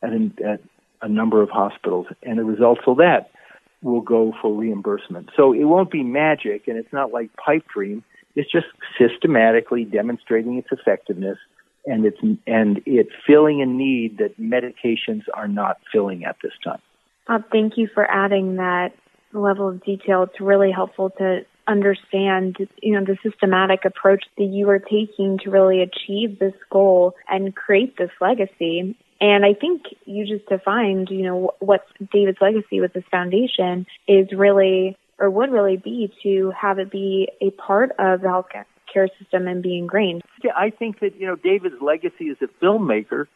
at, 0.03 0.11
at 0.13 0.61
a 1.01 1.09
number 1.09 1.41
of 1.41 1.49
hospitals. 1.49 2.07
And 2.23 2.37
the 2.37 2.43
results 2.43 2.81
of 2.87 2.97
that 2.97 3.31
will 3.81 4.01
go 4.01 4.33
for 4.41 4.53
reimbursement. 4.53 5.29
So 5.35 5.53
it 5.53 5.63
won't 5.63 5.91
be 5.91 6.03
magic, 6.03 6.67
and 6.67 6.77
it's 6.77 6.91
not 6.91 7.11
like 7.11 7.29
pipe 7.35 7.65
dream. 7.73 8.03
It's 8.35 8.51
just 8.51 8.67
systematically 8.97 9.85
demonstrating 9.85 10.57
its 10.57 10.67
effectiveness, 10.71 11.37
and 11.85 12.05
it's 12.05 12.19
and 12.45 12.81
it's 12.85 13.11
filling 13.25 13.61
a 13.61 13.65
need 13.65 14.17
that 14.19 14.39
medications 14.39 15.23
are 15.33 15.47
not 15.47 15.77
filling 15.91 16.25
at 16.25 16.35
this 16.43 16.53
time. 16.63 16.79
Thank 17.51 17.77
you 17.77 17.87
for 17.93 18.09
adding 18.09 18.55
that 18.55 18.93
level 19.33 19.69
of 19.69 19.83
detail. 19.83 20.23
It's 20.23 20.41
really 20.41 20.71
helpful 20.71 21.11
to 21.11 21.45
understand, 21.69 22.57
you 22.81 22.93
know, 22.93 23.05
the 23.05 23.17
systematic 23.23 23.85
approach 23.85 24.23
that 24.37 24.45
you 24.45 24.69
are 24.69 24.79
taking 24.79 25.37
to 25.43 25.51
really 25.51 25.81
achieve 25.81 26.39
this 26.39 26.55
goal 26.69 27.15
and 27.27 27.55
create 27.55 27.97
this 27.97 28.09
legacy. 28.19 28.97
And 29.21 29.45
I 29.45 29.53
think 29.53 29.83
you 30.05 30.25
just 30.25 30.47
defined, 30.49 31.09
you 31.11 31.23
know, 31.23 31.51
what 31.59 31.85
David's 32.11 32.39
legacy 32.41 32.81
with 32.81 32.93
this 32.93 33.03
foundation 33.11 33.85
is 34.07 34.27
really, 34.35 34.97
or 35.19 35.29
would 35.29 35.51
really 35.51 35.77
be 35.77 36.11
to 36.23 36.51
have 36.59 36.79
it 36.79 36.89
be 36.89 37.29
a 37.41 37.51
part 37.51 37.91
of 37.99 38.21
the 38.21 38.27
healthcare 38.27 39.09
system 39.19 39.47
and 39.47 39.61
be 39.61 39.77
ingrained. 39.77 40.23
Yeah, 40.43 40.51
I 40.55 40.69
think 40.71 41.01
that, 41.01 41.19
you 41.19 41.27
know, 41.27 41.35
David's 41.35 41.81
legacy 41.81 42.29
as 42.29 42.37
a 42.41 42.47
filmmaker, 42.63 43.27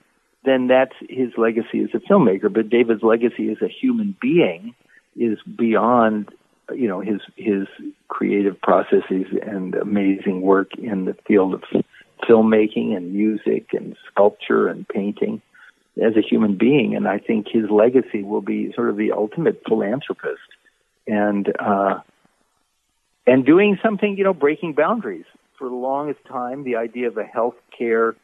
then 0.45 0.67
that's 0.67 0.95
his 1.09 1.29
legacy 1.37 1.81
as 1.83 1.89
a 1.93 1.99
filmmaker. 1.99 2.51
But 2.51 2.69
David's 2.69 3.03
legacy 3.03 3.51
as 3.51 3.61
a 3.61 3.67
human 3.67 4.15
being 4.21 4.73
is 5.15 5.37
beyond 5.57 6.29
you 6.73 6.87
know 6.87 7.01
his 7.01 7.21
his 7.35 7.67
creative 8.07 8.59
processes 8.61 9.25
and 9.45 9.75
amazing 9.75 10.41
work 10.41 10.71
in 10.77 11.05
the 11.05 11.15
field 11.27 11.53
of 11.53 11.63
filmmaking 12.27 12.95
and 12.95 13.13
music 13.13 13.73
and 13.73 13.95
sculpture 14.11 14.67
and 14.67 14.87
painting 14.87 15.41
as 16.01 16.15
a 16.15 16.21
human 16.21 16.57
being. 16.57 16.95
And 16.95 17.07
I 17.07 17.19
think 17.19 17.47
his 17.51 17.69
legacy 17.69 18.23
will 18.23 18.41
be 18.41 18.71
sort 18.73 18.89
of 18.89 18.97
the 18.97 19.11
ultimate 19.11 19.61
philanthropist. 19.67 20.41
And 21.05 21.53
uh 21.59 21.99
and 23.25 23.45
doing 23.45 23.77
something 23.83 24.17
you 24.17 24.23
know 24.23 24.33
breaking 24.33 24.73
boundaries. 24.73 25.25
For 25.57 25.69
the 25.69 25.75
longest 25.75 26.19
time 26.27 26.63
the 26.63 26.77
idea 26.77 27.07
of 27.07 27.17
a 27.17 27.23
health 27.23 27.55
care 27.77 28.15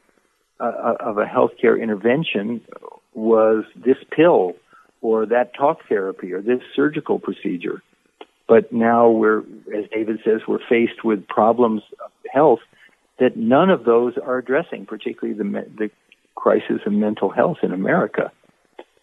uh, 0.59 0.95
of 0.99 1.17
a 1.17 1.25
healthcare 1.25 1.81
intervention 1.81 2.61
was 3.13 3.65
this 3.75 3.97
pill 4.11 4.53
or 5.01 5.25
that 5.25 5.53
talk 5.55 5.79
therapy 5.87 6.33
or 6.33 6.41
this 6.41 6.59
surgical 6.75 7.19
procedure 7.19 7.81
but 8.49 8.73
now 8.73 9.11
we're, 9.11 9.41
as 9.73 9.85
David 9.93 10.19
says, 10.25 10.41
we're 10.47 10.57
faced 10.67 11.05
with 11.05 11.27
problems 11.27 11.83
of 12.03 12.11
health 12.33 12.59
that 13.19 13.37
none 13.37 13.69
of 13.69 13.85
those 13.85 14.13
are 14.17 14.39
addressing, 14.39 14.87
particularly 14.87 15.37
the, 15.37 15.43
the 15.77 15.91
crisis 16.33 16.81
of 16.85 16.91
mental 16.91 17.29
health 17.29 17.57
in 17.61 17.71
America. 17.71 18.31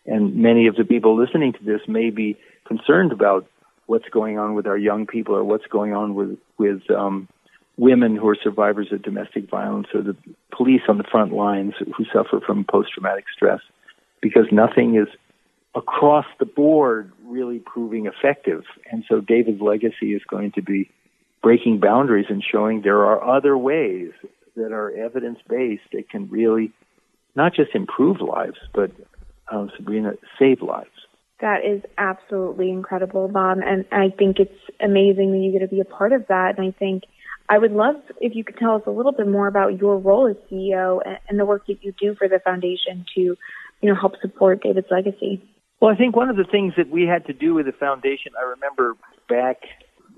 And 0.04 0.36
many 0.36 0.66
of 0.66 0.74
the 0.74 0.84
people 0.84 1.16
listening 1.16 1.52
to 1.52 1.64
this 1.64 1.80
may 1.86 2.10
be 2.10 2.36
concerned 2.66 3.12
about 3.12 3.46
what's 3.86 4.08
going 4.08 4.36
on 4.36 4.54
with 4.54 4.66
our 4.66 4.76
young 4.76 5.06
people 5.06 5.36
or 5.36 5.44
what's 5.44 5.66
going 5.66 5.94
on 5.94 6.16
with, 6.16 6.38
with 6.58 6.82
um, 6.90 7.28
women 7.76 8.16
who 8.16 8.26
are 8.28 8.36
survivors 8.42 8.88
of 8.90 9.02
domestic 9.02 9.48
violence 9.48 9.86
or 9.94 10.02
the 10.02 10.16
police 10.50 10.82
on 10.88 10.98
the 10.98 11.04
front 11.04 11.32
lines 11.32 11.74
who 11.78 12.04
suffer 12.12 12.40
from 12.44 12.64
post 12.64 12.92
traumatic 12.94 13.26
stress 13.32 13.60
because 14.20 14.46
nothing 14.50 14.96
is 14.96 15.06
across 15.76 16.24
the 16.38 16.46
board 16.46 17.12
really 17.24 17.58
proving 17.58 18.06
effective. 18.06 18.64
And 18.90 19.04
so 19.08 19.20
David's 19.20 19.60
legacy 19.60 20.14
is 20.14 20.22
going 20.28 20.52
to 20.52 20.62
be 20.62 20.90
breaking 21.42 21.78
boundaries 21.78 22.26
and 22.28 22.42
showing 22.42 22.80
there 22.80 23.04
are 23.04 23.22
other 23.36 23.56
ways 23.56 24.10
that 24.56 24.72
are 24.72 24.90
evidence 24.90 25.38
based 25.48 25.82
that 25.92 26.08
can 26.08 26.28
really 26.30 26.72
not 27.36 27.54
just 27.54 27.74
improve 27.74 28.22
lives, 28.22 28.56
but 28.74 28.90
um, 29.52 29.70
Sabrina, 29.76 30.14
save 30.38 30.62
lives. 30.62 30.90
That 31.40 31.66
is 31.66 31.82
absolutely 31.98 32.70
incredible, 32.70 33.28
Bob. 33.28 33.58
And 33.64 33.84
I 33.92 34.08
think 34.08 34.38
it's 34.38 34.58
amazing 34.80 35.32
that 35.32 35.38
you 35.38 35.52
get 35.52 35.58
to 35.58 35.68
be 35.68 35.80
a 35.80 35.84
part 35.84 36.12
of 36.12 36.26
that. 36.28 36.56
And 36.56 36.66
I 36.66 36.70
think 36.78 37.04
I 37.50 37.58
would 37.58 37.72
love 37.72 37.96
if 38.20 38.34
you 38.34 38.42
could 38.42 38.56
tell 38.56 38.76
us 38.76 38.82
a 38.86 38.90
little 38.90 39.12
bit 39.12 39.28
more 39.28 39.46
about 39.46 39.78
your 39.78 39.98
role 39.98 40.26
as 40.28 40.36
CEO 40.50 41.00
and 41.28 41.38
the 41.38 41.44
work 41.44 41.66
that 41.66 41.84
you 41.84 41.92
do 42.00 42.14
for 42.14 42.26
the 42.26 42.40
foundation 42.42 43.04
to, 43.14 43.20
you 43.20 43.36
know, 43.82 43.94
help 43.94 44.14
support 44.22 44.62
David's 44.62 44.88
legacy. 44.90 45.42
Well, 45.80 45.92
I 45.92 45.96
think 45.96 46.16
one 46.16 46.30
of 46.30 46.36
the 46.36 46.44
things 46.44 46.74
that 46.76 46.88
we 46.88 47.02
had 47.02 47.26
to 47.26 47.32
do 47.32 47.54
with 47.54 47.66
the 47.66 47.72
foundation, 47.72 48.32
I 48.38 48.44
remember 48.50 48.96
back 49.28 49.62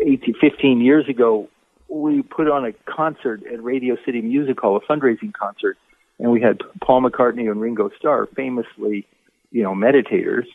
18, 0.01 0.35
15 0.41 0.81
years 0.81 1.09
ago, 1.09 1.49
we 1.89 2.23
put 2.23 2.49
on 2.49 2.65
a 2.65 2.73
concert 2.91 3.43
at 3.53 3.63
Radio 3.63 3.97
City 4.05 4.21
Music 4.21 4.61
Hall, 4.61 4.77
a 4.77 4.81
fundraising 4.81 5.33
concert, 5.33 5.77
and 6.19 6.31
we 6.31 6.41
had 6.41 6.61
Paul 6.83 7.03
McCartney 7.03 7.51
and 7.51 7.61
Ringo 7.61 7.91
Starr, 7.99 8.27
famously, 8.37 9.07
you 9.51 9.63
know, 9.63 9.75
meditators. 9.75 10.47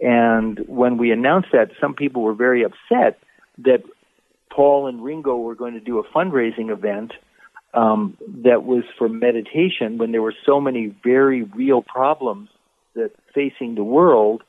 And 0.00 0.60
when 0.68 0.96
we 0.96 1.10
announced 1.10 1.48
that, 1.52 1.70
some 1.80 1.94
people 1.94 2.22
were 2.22 2.34
very 2.34 2.64
upset 2.64 3.18
that 3.58 3.82
Paul 4.50 4.86
and 4.86 5.02
Ringo 5.02 5.36
were 5.36 5.54
going 5.54 5.74
to 5.74 5.80
do 5.80 5.98
a 5.98 6.04
fundraising 6.04 6.70
event 6.70 7.12
um, 7.74 8.16
that 8.42 8.64
was 8.64 8.84
for 8.96 9.08
meditation 9.08 9.98
when 9.98 10.12
there 10.12 10.22
were 10.22 10.34
so 10.46 10.60
many 10.60 10.94
very 11.04 11.42
real 11.42 11.82
problems 11.82 12.48
that 12.96 13.12
facing 13.34 13.74
the 13.74 13.84
world 13.84 14.42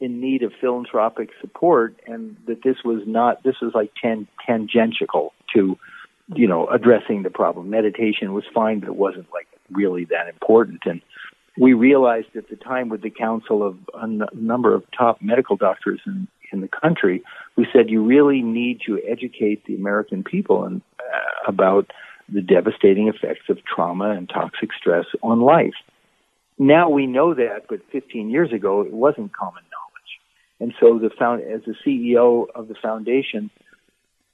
in 0.00 0.20
need 0.20 0.42
of 0.42 0.52
philanthropic 0.60 1.30
support, 1.40 1.94
and 2.06 2.36
that 2.46 2.62
this 2.62 2.76
was 2.84 3.02
not 3.06 3.42
this 3.42 3.56
was 3.62 3.72
like 3.74 3.90
tan- 4.00 4.28
tangential 4.46 5.32
to 5.54 5.78
you 6.34 6.46
know 6.46 6.66
addressing 6.68 7.22
the 7.22 7.30
problem. 7.30 7.70
Meditation 7.70 8.32
was 8.32 8.44
fine, 8.52 8.80
but 8.80 8.88
it 8.88 8.96
wasn't 8.96 9.26
like 9.32 9.46
really 9.70 10.04
that 10.06 10.28
important. 10.28 10.80
And 10.84 11.00
we 11.56 11.72
realized 11.72 12.34
at 12.36 12.48
the 12.48 12.56
time 12.56 12.88
with 12.88 13.02
the 13.02 13.10
council 13.10 13.62
of 13.62 13.76
a 13.94 14.02
n- 14.02 14.22
number 14.34 14.74
of 14.74 14.84
top 14.96 15.22
medical 15.22 15.56
doctors 15.56 16.00
in 16.06 16.28
in 16.52 16.60
the 16.60 16.68
country, 16.68 17.22
we 17.56 17.66
said 17.72 17.88
you 17.88 18.02
really 18.04 18.42
need 18.42 18.80
to 18.86 19.00
educate 19.08 19.64
the 19.64 19.74
American 19.74 20.22
people 20.22 20.64
and 20.64 20.82
uh, 21.00 21.48
about 21.48 21.90
the 22.28 22.42
devastating 22.42 23.08
effects 23.08 23.48
of 23.48 23.58
trauma 23.64 24.10
and 24.10 24.28
toxic 24.28 24.70
stress 24.72 25.06
on 25.22 25.40
life. 25.40 25.74
Now 26.62 26.90
we 26.90 27.08
know 27.08 27.34
that, 27.34 27.64
but 27.68 27.80
15 27.90 28.30
years 28.30 28.52
ago 28.52 28.82
it 28.82 28.92
wasn't 28.92 29.32
common 29.36 29.64
knowledge. 29.72 30.12
And 30.60 30.72
so 30.78 30.96
the 30.96 31.10
found, 31.10 31.42
as 31.42 31.62
the 31.66 31.74
CEO 31.84 32.46
of 32.54 32.68
the 32.68 32.76
foundation, 32.80 33.50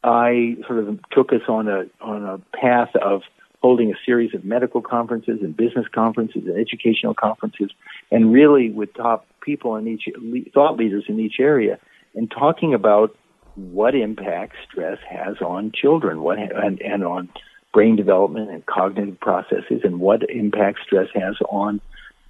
I 0.04 0.58
sort 0.66 0.80
of 0.80 1.00
took 1.10 1.32
us 1.32 1.40
on 1.48 1.68
a 1.68 1.86
on 2.02 2.24
a 2.24 2.38
path 2.54 2.94
of 2.96 3.22
holding 3.62 3.90
a 3.90 3.94
series 4.04 4.34
of 4.34 4.44
medical 4.44 4.82
conferences 4.82 5.38
and 5.40 5.56
business 5.56 5.86
conferences 5.94 6.42
and 6.44 6.58
educational 6.58 7.14
conferences, 7.14 7.70
and 8.10 8.30
really 8.30 8.68
with 8.68 8.92
top 8.92 9.26
people 9.40 9.76
in 9.76 9.88
each 9.88 10.06
thought 10.52 10.76
leaders 10.76 11.04
in 11.08 11.18
each 11.18 11.40
area, 11.40 11.78
and 12.14 12.30
talking 12.30 12.74
about 12.74 13.16
what 13.54 13.94
impact 13.94 14.54
stress 14.70 14.98
has 15.08 15.38
on 15.40 15.72
children, 15.72 16.20
what 16.20 16.38
and, 16.38 16.82
and 16.82 17.04
on 17.04 17.30
brain 17.72 17.96
development 17.96 18.50
and 18.50 18.66
cognitive 18.66 19.18
processes, 19.18 19.80
and 19.82 19.98
what 19.98 20.28
impact 20.28 20.80
stress 20.84 21.08
has 21.14 21.34
on 21.48 21.80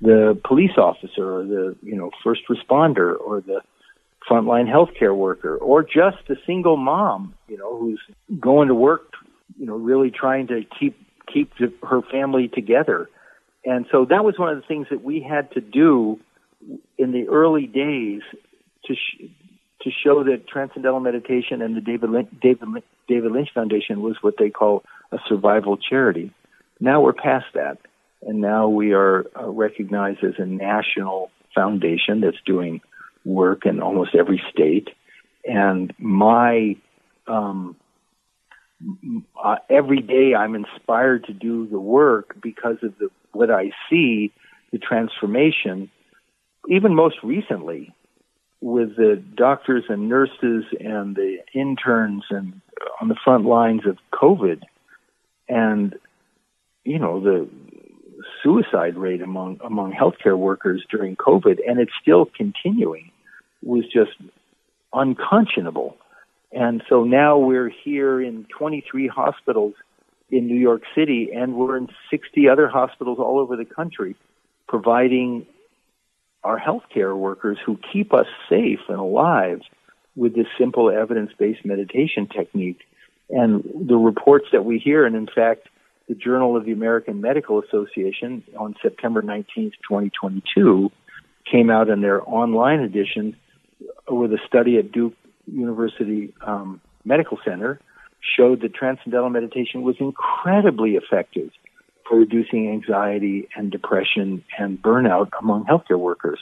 the 0.01 0.41
police 0.45 0.77
officer 0.77 1.39
or 1.39 1.45
the 1.45 1.77
you 1.83 1.97
know 1.97 2.11
first 2.23 2.43
responder 2.49 3.19
or 3.19 3.41
the 3.41 3.61
frontline 4.29 4.67
healthcare 4.67 5.17
worker 5.17 5.57
or 5.57 5.83
just 5.83 6.19
the 6.29 6.37
single 6.47 6.77
mom 6.77 7.35
you 7.49 7.57
know 7.57 7.79
who's 7.79 8.01
going 8.39 8.69
to 8.69 8.75
work 8.75 9.13
you 9.59 9.67
know 9.67 9.77
really 9.77 10.11
trying 10.11 10.47
to 10.47 10.63
keep 10.79 10.97
keep 11.33 11.51
the, 11.59 11.73
her 11.87 12.03
family 12.03 12.49
together 12.49 13.09
and 13.65 13.87
so 13.91 14.05
that 14.05 14.25
was 14.25 14.39
one 14.39 14.51
of 14.51 14.57
the 14.61 14.67
things 14.67 14.87
that 14.91 15.03
we 15.03 15.21
had 15.21 15.51
to 15.53 15.61
do 15.61 16.19
in 16.97 17.13
the 17.13 17.29
early 17.29 17.67
days 17.67 18.23
to 18.85 18.95
sh- 18.95 19.25
to 19.83 19.91
show 20.05 20.25
that 20.25 20.49
transcendental 20.49 21.01
meditation 21.01 21.63
and 21.63 21.77
the 21.77 21.81
David 21.81 22.11
David 22.41 22.69
David 23.07 23.33
Lynch 23.33 23.51
Foundation 23.55 24.01
was 24.01 24.17
what 24.21 24.35
they 24.39 24.51
call 24.51 24.85
a 25.13 25.19
survival 25.29 25.77
charity. 25.77 26.33
Now 26.81 27.01
we're 27.01 27.13
past 27.13 27.47
that 27.55 27.79
and 28.23 28.41
now 28.41 28.69
we 28.69 28.93
are 28.93 29.27
uh, 29.39 29.49
recognized 29.49 30.25
as 30.25 30.35
a 30.39 30.47
national 30.47 31.31
foundation 31.55 32.21
that's 32.21 32.41
doing 32.45 32.81
work 33.25 33.67
in 33.67 33.81
almost 33.81 34.15
every 34.15 34.43
state. 34.53 34.89
And 35.45 35.93
my 35.99 36.77
um, 37.27 37.77
uh, 39.43 39.57
every 39.69 40.01
day 40.01 40.35
I'm 40.35 40.55
inspired 40.55 41.25
to 41.25 41.33
do 41.33 41.67
the 41.67 41.81
work 41.81 42.37
because 42.43 42.77
of 42.83 42.97
the 42.99 43.11
what 43.33 43.51
I 43.51 43.71
see, 43.91 44.33
the 44.73 44.79
transformation. 44.79 45.91
Even 46.69 46.95
most 46.95 47.17
recently, 47.23 47.95
with 48.61 48.97
the 48.97 49.23
doctors 49.35 49.85
and 49.89 50.09
nurses 50.09 50.65
and 50.81 51.15
the 51.17 51.39
interns 51.55 52.25
and 52.31 52.61
on 53.01 53.09
the 53.09 53.17
front 53.25 53.45
lines 53.45 53.83
of 53.87 53.97
COVID, 54.13 54.63
and 55.49 55.95
you 56.85 56.99
know 56.99 57.21
the 57.21 57.49
suicide 58.43 58.97
rate 58.97 59.23
among 59.23 59.61
among 59.65 59.93
healthcare 59.93 60.39
workers 60.39 60.85
during 60.91 61.17
COVID, 61.17 61.59
and 61.67 61.79
it's 61.81 61.93
still 62.01 62.27
continuing, 62.27 63.11
was 63.63 63.85
just 63.85 64.13
unconscionable. 64.93 65.97
And 66.53 66.83
so 66.89 67.05
now 67.05 67.39
we're 67.39 67.69
here 67.69 68.21
in 68.23 68.47
23 68.59 69.07
hospitals 69.09 69.75
in 70.31 70.47
New 70.47 70.57
York 70.57 70.83
City, 70.95 71.31
and 71.35 71.55
we're 71.55 71.77
in 71.77 71.89
60 72.11 72.49
other 72.49 72.69
hospitals 72.69 73.19
all 73.19 73.39
over 73.39 73.57
the 73.57 73.65
country, 73.65 74.17
providing 74.67 75.47
our 76.45 76.59
healthcare 76.59 77.17
workers 77.17 77.59
who 77.65 77.79
keep 77.93 78.15
us 78.15 78.27
safe 78.49 78.81
and 78.89 78.99
alive 78.99 79.61
with 80.17 80.35
this 80.35 80.47
simple 80.59 80.91
evidence-based 80.91 81.65
meditation 81.65 82.27
technique. 82.27 82.81
And 83.31 83.89
the 83.89 83.97
reports 83.97 84.47
that 84.53 84.65
we 84.65 84.79
hear, 84.79 85.05
and 85.05 85.15
in 85.15 85.27
fact, 85.27 85.69
the 86.09 86.15
Journal 86.15 86.57
of 86.57 86.65
the 86.65 86.73
American 86.73 87.21
Medical 87.21 87.63
Association 87.63 88.43
on 88.57 88.75
September 88.83 89.23
19th, 89.23 89.73
2022, 89.89 90.91
came 91.51 91.71
out 91.71 91.89
in 91.89 92.01
their 92.01 92.27
online 92.29 92.81
edition 92.81 93.37
with 94.09 94.33
a 94.33 94.39
study 94.47 94.79
at 94.79 94.91
Duke 94.91 95.15
University 95.47 96.35
um, 96.41 96.81
Medical 97.05 97.39
Center 97.45 97.81
showed 98.37 98.63
that 98.63 98.75
transcendental 98.75 99.31
meditation 99.31 99.83
was 99.83 99.97
incredibly 100.01 100.97
effective 100.97 101.51
for 102.09 102.19
reducing 102.19 102.71
anxiety 102.71 103.49
and 103.55 103.71
depression 103.71 104.45
and 104.59 104.81
burnout 104.83 105.29
among 105.41 105.65
healthcare 105.65 105.99
workers. 105.99 106.41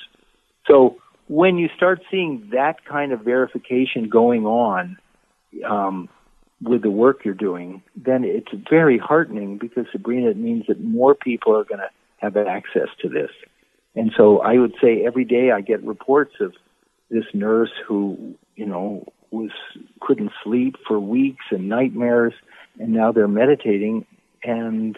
So 0.67 0.97
when 1.29 1.59
you 1.59 1.69
start 1.77 2.03
seeing 2.11 2.51
that 2.53 2.85
kind 2.85 3.13
of 3.13 3.21
verification 3.21 4.09
going 4.09 4.47
on 4.47 4.97
um, 5.69 6.09
with 6.63 6.83
the 6.83 6.91
work 6.91 7.25
you're 7.25 7.35
doing, 7.35 7.83
then 7.95 8.25
it's 8.25 8.49
very 8.69 8.99
heartening 8.99 9.59
because 9.59 9.87
Sabrina, 9.93 10.31
it 10.31 10.37
means 10.37 10.65
that 10.69 10.81
more 10.81 11.15
people 11.15 11.57
are 11.57 11.65
going 11.65 11.81
to 11.81 11.91
have 12.19 12.37
access 12.37 12.89
to 13.03 13.09
this. 13.09 13.31
And 13.95 14.13
so 14.17 14.41
I 14.41 14.59
would 14.59 14.75
say 14.83 15.05
every 15.07 15.25
day 15.25 15.51
I 15.51 15.61
get 15.61 15.83
reports 15.83 16.35
of 16.41 16.55
this 17.11 17.25
nurse 17.35 17.73
who, 17.87 18.35
you 18.57 18.67
know, 18.67 19.07
was 19.31 19.51
couldn't 20.01 20.33
sleep 20.43 20.77
for 20.87 20.99
weeks 20.99 21.45
and 21.51 21.69
nightmares, 21.69 22.33
and 22.79 22.93
now 22.93 23.13
they're 23.13 23.29
meditating, 23.29 24.07
and 24.43 24.97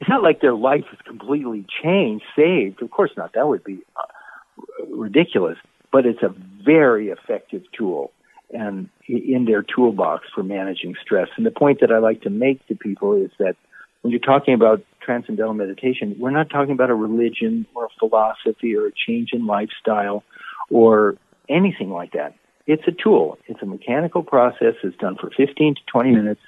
it's 0.00 0.08
not 0.08 0.22
like 0.22 0.40
their 0.40 0.54
life 0.54 0.84
is 0.92 0.98
completely 1.06 1.66
changed, 1.82 2.24
saved. 2.34 2.82
Of 2.82 2.90
course 2.90 3.10
not. 3.16 3.32
That 3.34 3.48
would 3.48 3.64
be 3.64 3.80
uh, 3.96 4.86
ridiculous. 4.86 5.58
But 5.90 6.06
it's 6.06 6.22
a 6.22 6.34
very 6.64 7.08
effective 7.08 7.62
tool 7.76 8.12
and 8.50 8.88
in 9.06 9.44
their 9.44 9.62
toolbox 9.62 10.26
for 10.34 10.42
managing 10.42 10.94
stress. 11.02 11.28
And 11.36 11.44
the 11.44 11.50
point 11.50 11.80
that 11.80 11.92
I 11.92 11.98
like 11.98 12.22
to 12.22 12.30
make 12.30 12.66
to 12.68 12.74
people 12.74 13.14
is 13.14 13.30
that 13.38 13.56
when 14.02 14.10
you're 14.10 14.20
talking 14.20 14.54
about 14.54 14.82
transcendental 15.00 15.54
meditation, 15.54 16.16
we're 16.18 16.30
not 16.30 16.50
talking 16.50 16.72
about 16.72 16.90
a 16.90 16.94
religion 16.94 17.66
or 17.74 17.86
a 17.86 17.88
philosophy 17.98 18.76
or 18.76 18.86
a 18.86 18.92
change 18.92 19.30
in 19.32 19.46
lifestyle 19.46 20.22
or 20.70 21.16
anything 21.48 21.90
like 21.90 22.12
that. 22.12 22.34
It's 22.66 22.86
a 22.86 22.92
tool. 22.92 23.38
It's 23.46 23.62
a 23.62 23.66
mechanical 23.66 24.22
process. 24.22 24.74
It's 24.82 24.96
done 24.98 25.16
for 25.16 25.30
15 25.36 25.74
to 25.76 25.80
20 25.90 26.10
minutes, 26.12 26.40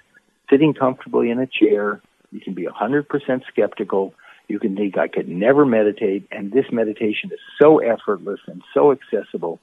sitting 0.51 0.75
comfortably 0.75 1.31
in 1.31 1.39
a 1.39 1.47
chair. 1.47 2.01
You 2.31 2.41
can 2.41 2.55
be 2.55 2.67
100% 2.67 3.07
skeptical. 3.49 4.15
You 4.47 4.59
can 4.59 4.77
think, 4.77 4.99
I 4.99 5.09
could 5.09 5.29
never 5.29 5.65
meditate. 5.65 6.29
And 6.31 6.53
this 6.53 6.67
meditation 6.71 7.31
is 7.33 7.41
so 7.61 7.79
effortless 7.79 8.41
and 8.47 8.63
so 8.75 8.93
accessible 8.93 9.61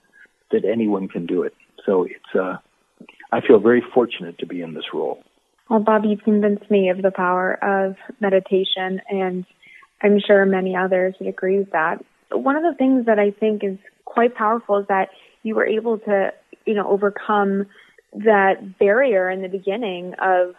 that 0.51 0.65
anyone 0.65 1.07
can 1.07 1.25
do 1.25 1.43
it. 1.43 1.53
So 1.87 2.03
it's, 2.03 2.35
uh, 2.35 2.57
I 3.31 3.41
feel 3.41 3.59
very 3.59 3.81
fortunate 3.93 4.37
to 4.39 4.45
be 4.45 4.61
in 4.61 4.75
this 4.75 4.83
role. 4.93 5.23
Well, 5.69 5.79
Bob, 5.79 6.03
you've 6.05 6.23
convinced 6.23 6.69
me 6.69 6.89
of 6.89 7.01
the 7.01 7.11
power 7.11 7.57
of 7.63 7.95
meditation, 8.19 9.01
and 9.09 9.45
I'm 10.01 10.19
sure 10.19 10.45
many 10.45 10.75
others 10.75 11.15
would 11.19 11.27
agree 11.27 11.57
with 11.57 11.71
that. 11.71 12.03
One 12.31 12.55
of 12.55 12.63
the 12.63 12.75
things 12.77 13.05
that 13.07 13.19
I 13.19 13.31
think 13.31 13.63
is 13.63 13.77
quite 14.05 14.35
powerful 14.35 14.77
is 14.77 14.87
that 14.87 15.09
you 15.43 15.55
were 15.55 15.65
able 15.65 15.97
to, 15.99 16.33
you 16.65 16.73
know, 16.73 16.87
overcome 16.87 17.65
that 18.13 18.77
barrier 18.79 19.29
in 19.29 19.41
the 19.41 19.49
beginning 19.49 20.13
of, 20.21 20.55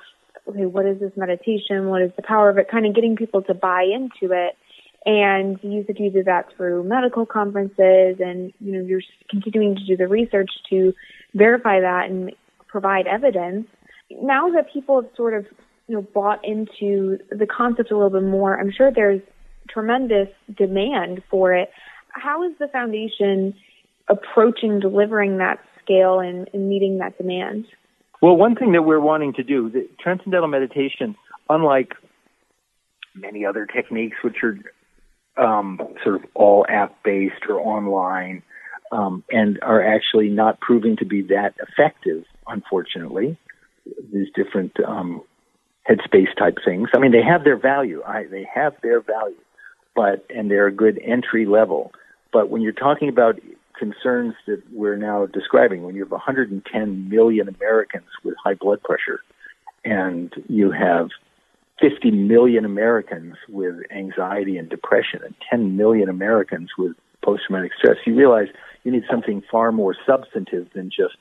okay, 0.48 0.66
what 0.66 0.86
is 0.86 1.00
this 1.00 1.12
meditation? 1.16 1.88
What 1.88 2.02
is 2.02 2.10
the 2.16 2.22
power 2.22 2.50
of 2.50 2.58
it? 2.58 2.70
Kind 2.70 2.86
of 2.86 2.94
getting 2.94 3.16
people 3.16 3.42
to 3.42 3.54
buy 3.54 3.82
into 3.82 4.32
it. 4.34 4.56
And 5.06 5.58
you 5.62 5.84
you 5.88 6.10
did 6.10 6.26
that 6.26 6.46
through 6.56 6.84
medical 6.84 7.24
conferences 7.24 8.16
and, 8.20 8.52
you 8.60 8.72
know, 8.72 8.80
you're 8.80 9.00
continuing 9.30 9.76
to 9.76 9.84
do 9.86 9.96
the 9.96 10.08
research 10.08 10.50
to 10.70 10.92
verify 11.34 11.80
that 11.80 12.10
and 12.10 12.32
provide 12.66 13.06
evidence. 13.06 13.66
Now 14.10 14.50
that 14.50 14.72
people 14.72 15.02
have 15.02 15.10
sort 15.16 15.34
of, 15.34 15.46
you 15.86 15.94
know, 15.94 16.02
bought 16.02 16.44
into 16.44 17.18
the 17.30 17.46
concept 17.46 17.90
a 17.90 17.94
little 17.94 18.10
bit 18.10 18.24
more, 18.24 18.58
I'm 18.58 18.72
sure 18.72 18.90
there's 18.90 19.22
tremendous 19.70 20.28
demand 20.56 21.22
for 21.30 21.54
it. 21.54 21.70
How 22.10 22.42
is 22.42 22.52
the 22.58 22.68
foundation 22.68 23.54
approaching 24.08 24.80
delivering 24.80 25.38
that 25.38 25.58
scale 25.82 26.20
and, 26.20 26.48
and 26.52 26.68
meeting 26.68 26.98
that 26.98 27.16
demand? 27.16 27.66
Well, 28.20 28.36
one 28.36 28.56
thing 28.56 28.72
that 28.72 28.82
we're 28.82 29.00
wanting 29.00 29.32
to 29.34 29.44
do, 29.44 29.70
the 29.70 29.88
transcendental 30.00 30.48
meditation, 30.48 31.14
unlike 31.48 31.94
many 33.14 33.44
other 33.44 33.66
techniques 33.66 34.16
which 34.22 34.42
are 34.42 34.58
um, 35.38 35.80
sort 36.02 36.16
of 36.16 36.24
all 36.34 36.66
app 36.68 37.02
based 37.02 37.46
or 37.48 37.60
online 37.60 38.42
um, 38.90 39.22
and 39.30 39.58
are 39.62 39.82
actually 39.82 40.28
not 40.28 40.60
proving 40.60 40.96
to 40.96 41.04
be 41.04 41.22
that 41.22 41.54
effective, 41.60 42.24
unfortunately. 42.46 43.36
These 44.12 44.28
different 44.34 44.72
um, 44.86 45.22
headspace 45.88 46.36
type 46.38 46.58
things. 46.64 46.88
I 46.94 46.98
mean, 46.98 47.12
they 47.12 47.22
have 47.22 47.44
their 47.44 47.56
value. 47.56 48.02
I, 48.06 48.24
they 48.24 48.46
have 48.52 48.74
their 48.82 49.00
value, 49.00 49.36
but 49.94 50.26
and 50.34 50.50
they're 50.50 50.66
a 50.66 50.72
good 50.72 51.00
entry 51.02 51.46
level. 51.46 51.92
But 52.32 52.50
when 52.50 52.60
you're 52.60 52.72
talking 52.72 53.08
about 53.08 53.40
concerns 53.78 54.34
that 54.46 54.62
we're 54.72 54.96
now 54.96 55.26
describing 55.26 55.84
when 55.84 55.94
you 55.94 56.02
have 56.02 56.10
110 56.10 57.08
million 57.08 57.48
Americans 57.48 58.08
with 58.24 58.34
high 58.44 58.54
blood 58.54 58.82
pressure 58.82 59.20
and 59.84 60.34
you 60.48 60.72
have 60.72 61.08
50 61.80 62.10
million 62.10 62.64
Americans 62.64 63.36
with 63.48 63.76
anxiety 63.90 64.56
and 64.56 64.68
depression 64.68 65.20
and 65.24 65.34
10 65.50 65.76
million 65.76 66.08
Americans 66.08 66.70
with 66.76 66.92
post 67.24 67.42
traumatic 67.46 67.72
stress, 67.78 67.96
you 68.06 68.14
realize 68.14 68.48
you 68.84 68.92
need 68.92 69.04
something 69.10 69.42
far 69.50 69.70
more 69.72 69.94
substantive 70.06 70.68
than 70.74 70.90
just 70.90 71.16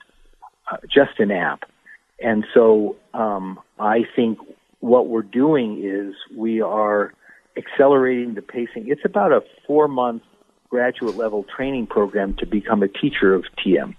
uh, 0.72 0.78
just 0.84 1.20
an 1.20 1.32
app. 1.32 1.64
And 2.20 2.46
so 2.54 2.96
um, 3.14 3.60
I 3.80 4.02
think 4.16 4.40
what 4.80 5.08
we're 5.08 5.22
doing 5.22 5.82
is 5.84 6.16
we 6.36 6.62
are 6.62 7.14
accelerating 7.56 8.36
the 8.36 8.42
pacing. 8.42 8.88
It's 8.88 9.06
about 9.06 9.32
a 9.32 9.42
four 9.66 9.88
month 9.88 10.24
graduate 10.70 11.16
level 11.16 11.46
training 11.56 11.88
program 11.88 12.36
to 12.40 12.46
become 12.46 12.84
a 12.84 12.88
teacher 12.88 13.34
of 13.34 13.46
TM. 13.66 13.96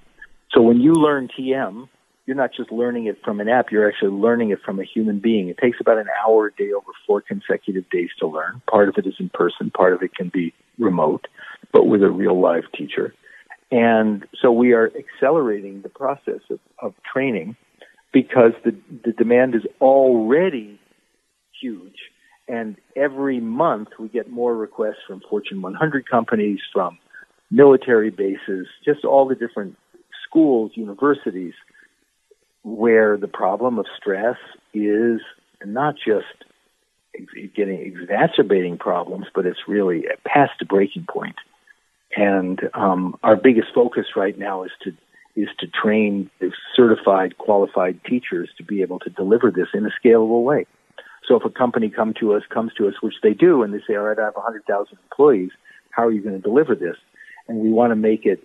So 0.53 0.63
when 0.63 0.81
you 0.81 0.93
learn 0.93 1.29
TM, 1.29 1.89
you're 2.29 2.37
not 2.37 2.51
just 2.55 2.71
learning 2.71 3.07
it 3.07 3.17
from 3.25 3.41
an 3.41 3.49
app, 3.49 3.73
you're 3.73 3.89
actually 3.89 4.11
learning 4.11 4.51
it 4.51 4.59
from 4.63 4.79
a 4.79 4.85
human 4.85 5.19
being. 5.19 5.49
It 5.49 5.57
takes 5.57 5.79
about 5.81 5.97
an 5.97 6.09
hour 6.23 6.49
a 6.49 6.53
day 6.53 6.73
over 6.73 6.93
four 7.07 7.23
consecutive 7.23 7.89
days 7.89 8.11
to 8.19 8.27
learn. 8.27 8.61
Part 8.71 8.91
of 8.91 8.97
it 8.99 9.07
is 9.07 9.15
in 9.19 9.31
person, 9.31 9.71
part 9.71 9.95
of 9.95 10.03
it 10.03 10.15
can 10.15 10.29
be 10.29 10.53
remote, 10.79 11.27
but 11.73 11.87
with 11.87 12.03
a 12.03 12.11
real 12.11 12.39
live 12.39 12.65
teacher. 12.77 13.15
And 13.71 14.27
so 14.43 14.53
we 14.53 14.75
are 14.75 14.93
accelerating 14.95 15.81
the 15.81 15.89
process 15.89 16.41
of, 16.51 16.61
of 16.83 16.93
training 17.11 17.57
because 18.13 18.53
the, 18.63 18.77
the 19.07 19.13
demand 19.13 19.55
is 19.55 19.63
already 19.81 20.79
huge 21.59 21.97
and 22.47 22.77
every 22.95 23.41
month 23.41 23.89
we 23.99 24.09
get 24.09 24.31
more 24.31 24.55
requests 24.55 25.01
from 25.07 25.23
Fortune 25.31 25.63
100 25.63 26.07
companies, 26.07 26.61
from 26.75 26.99
military 27.51 28.11
bases, 28.11 28.67
just 28.85 29.07
all 29.07 29.27
the 29.27 29.35
different 29.35 29.79
schools, 30.27 30.73
universities, 30.75 31.55
where 32.63 33.17
the 33.17 33.29
problem 33.29 33.79
of 33.79 33.87
stress 33.97 34.37
is 34.75 35.21
not 35.65 35.95
just 35.97 36.27
getting 37.55 37.81
exacerbating 37.81 38.79
problems, 38.79 39.27
but 39.35 39.47
it's 39.47 39.61
really 39.67 40.05
past 40.25 40.53
the 40.59 40.65
breaking 40.65 41.07
point. 41.09 41.37
And 42.17 42.61
um, 42.75 43.19
our 43.23 43.37
biggest 43.37 43.69
focus 43.75 44.07
right 44.17 44.39
now 44.39 44.65
is 44.65 44.71
to 44.85 44.93
is 45.37 45.49
to 45.61 45.69
train 45.69 46.29
certified, 46.75 47.39
qualified 47.39 48.01
teachers 48.05 48.49
to 48.59 48.65
be 48.65 48.83
able 48.83 48.99
to 48.99 49.11
deliver 49.11 49.53
this 49.53 49.69
in 49.73 49.87
a 49.87 49.91
scalable 49.91 50.43
way. 50.43 50.67
So 51.29 51.37
if 51.37 51.45
a 51.45 51.51
company 51.51 51.91
come 51.91 52.13
to 52.19 52.35
us, 52.35 52.43
comes 52.53 52.73
to 52.79 52.89
us, 52.89 52.95
which 53.03 53.15
they 53.23 53.35
do, 53.35 53.63
and 53.63 53.73
they 53.73 53.79
say, 53.87 53.95
all 53.95 54.03
right, 54.03 54.19
I 54.19 54.25
have 54.25 54.35
100,000 54.35 54.99
employees, 55.01 55.51
how 55.91 56.07
are 56.07 56.11
you 56.11 56.23
going 56.23 56.35
to 56.35 56.41
deliver 56.41 56.75
this? 56.75 56.97
And 57.47 57.59
we 57.59 57.71
want 57.71 57.93
to 57.93 57.97
make 57.97 58.27
it 58.27 58.43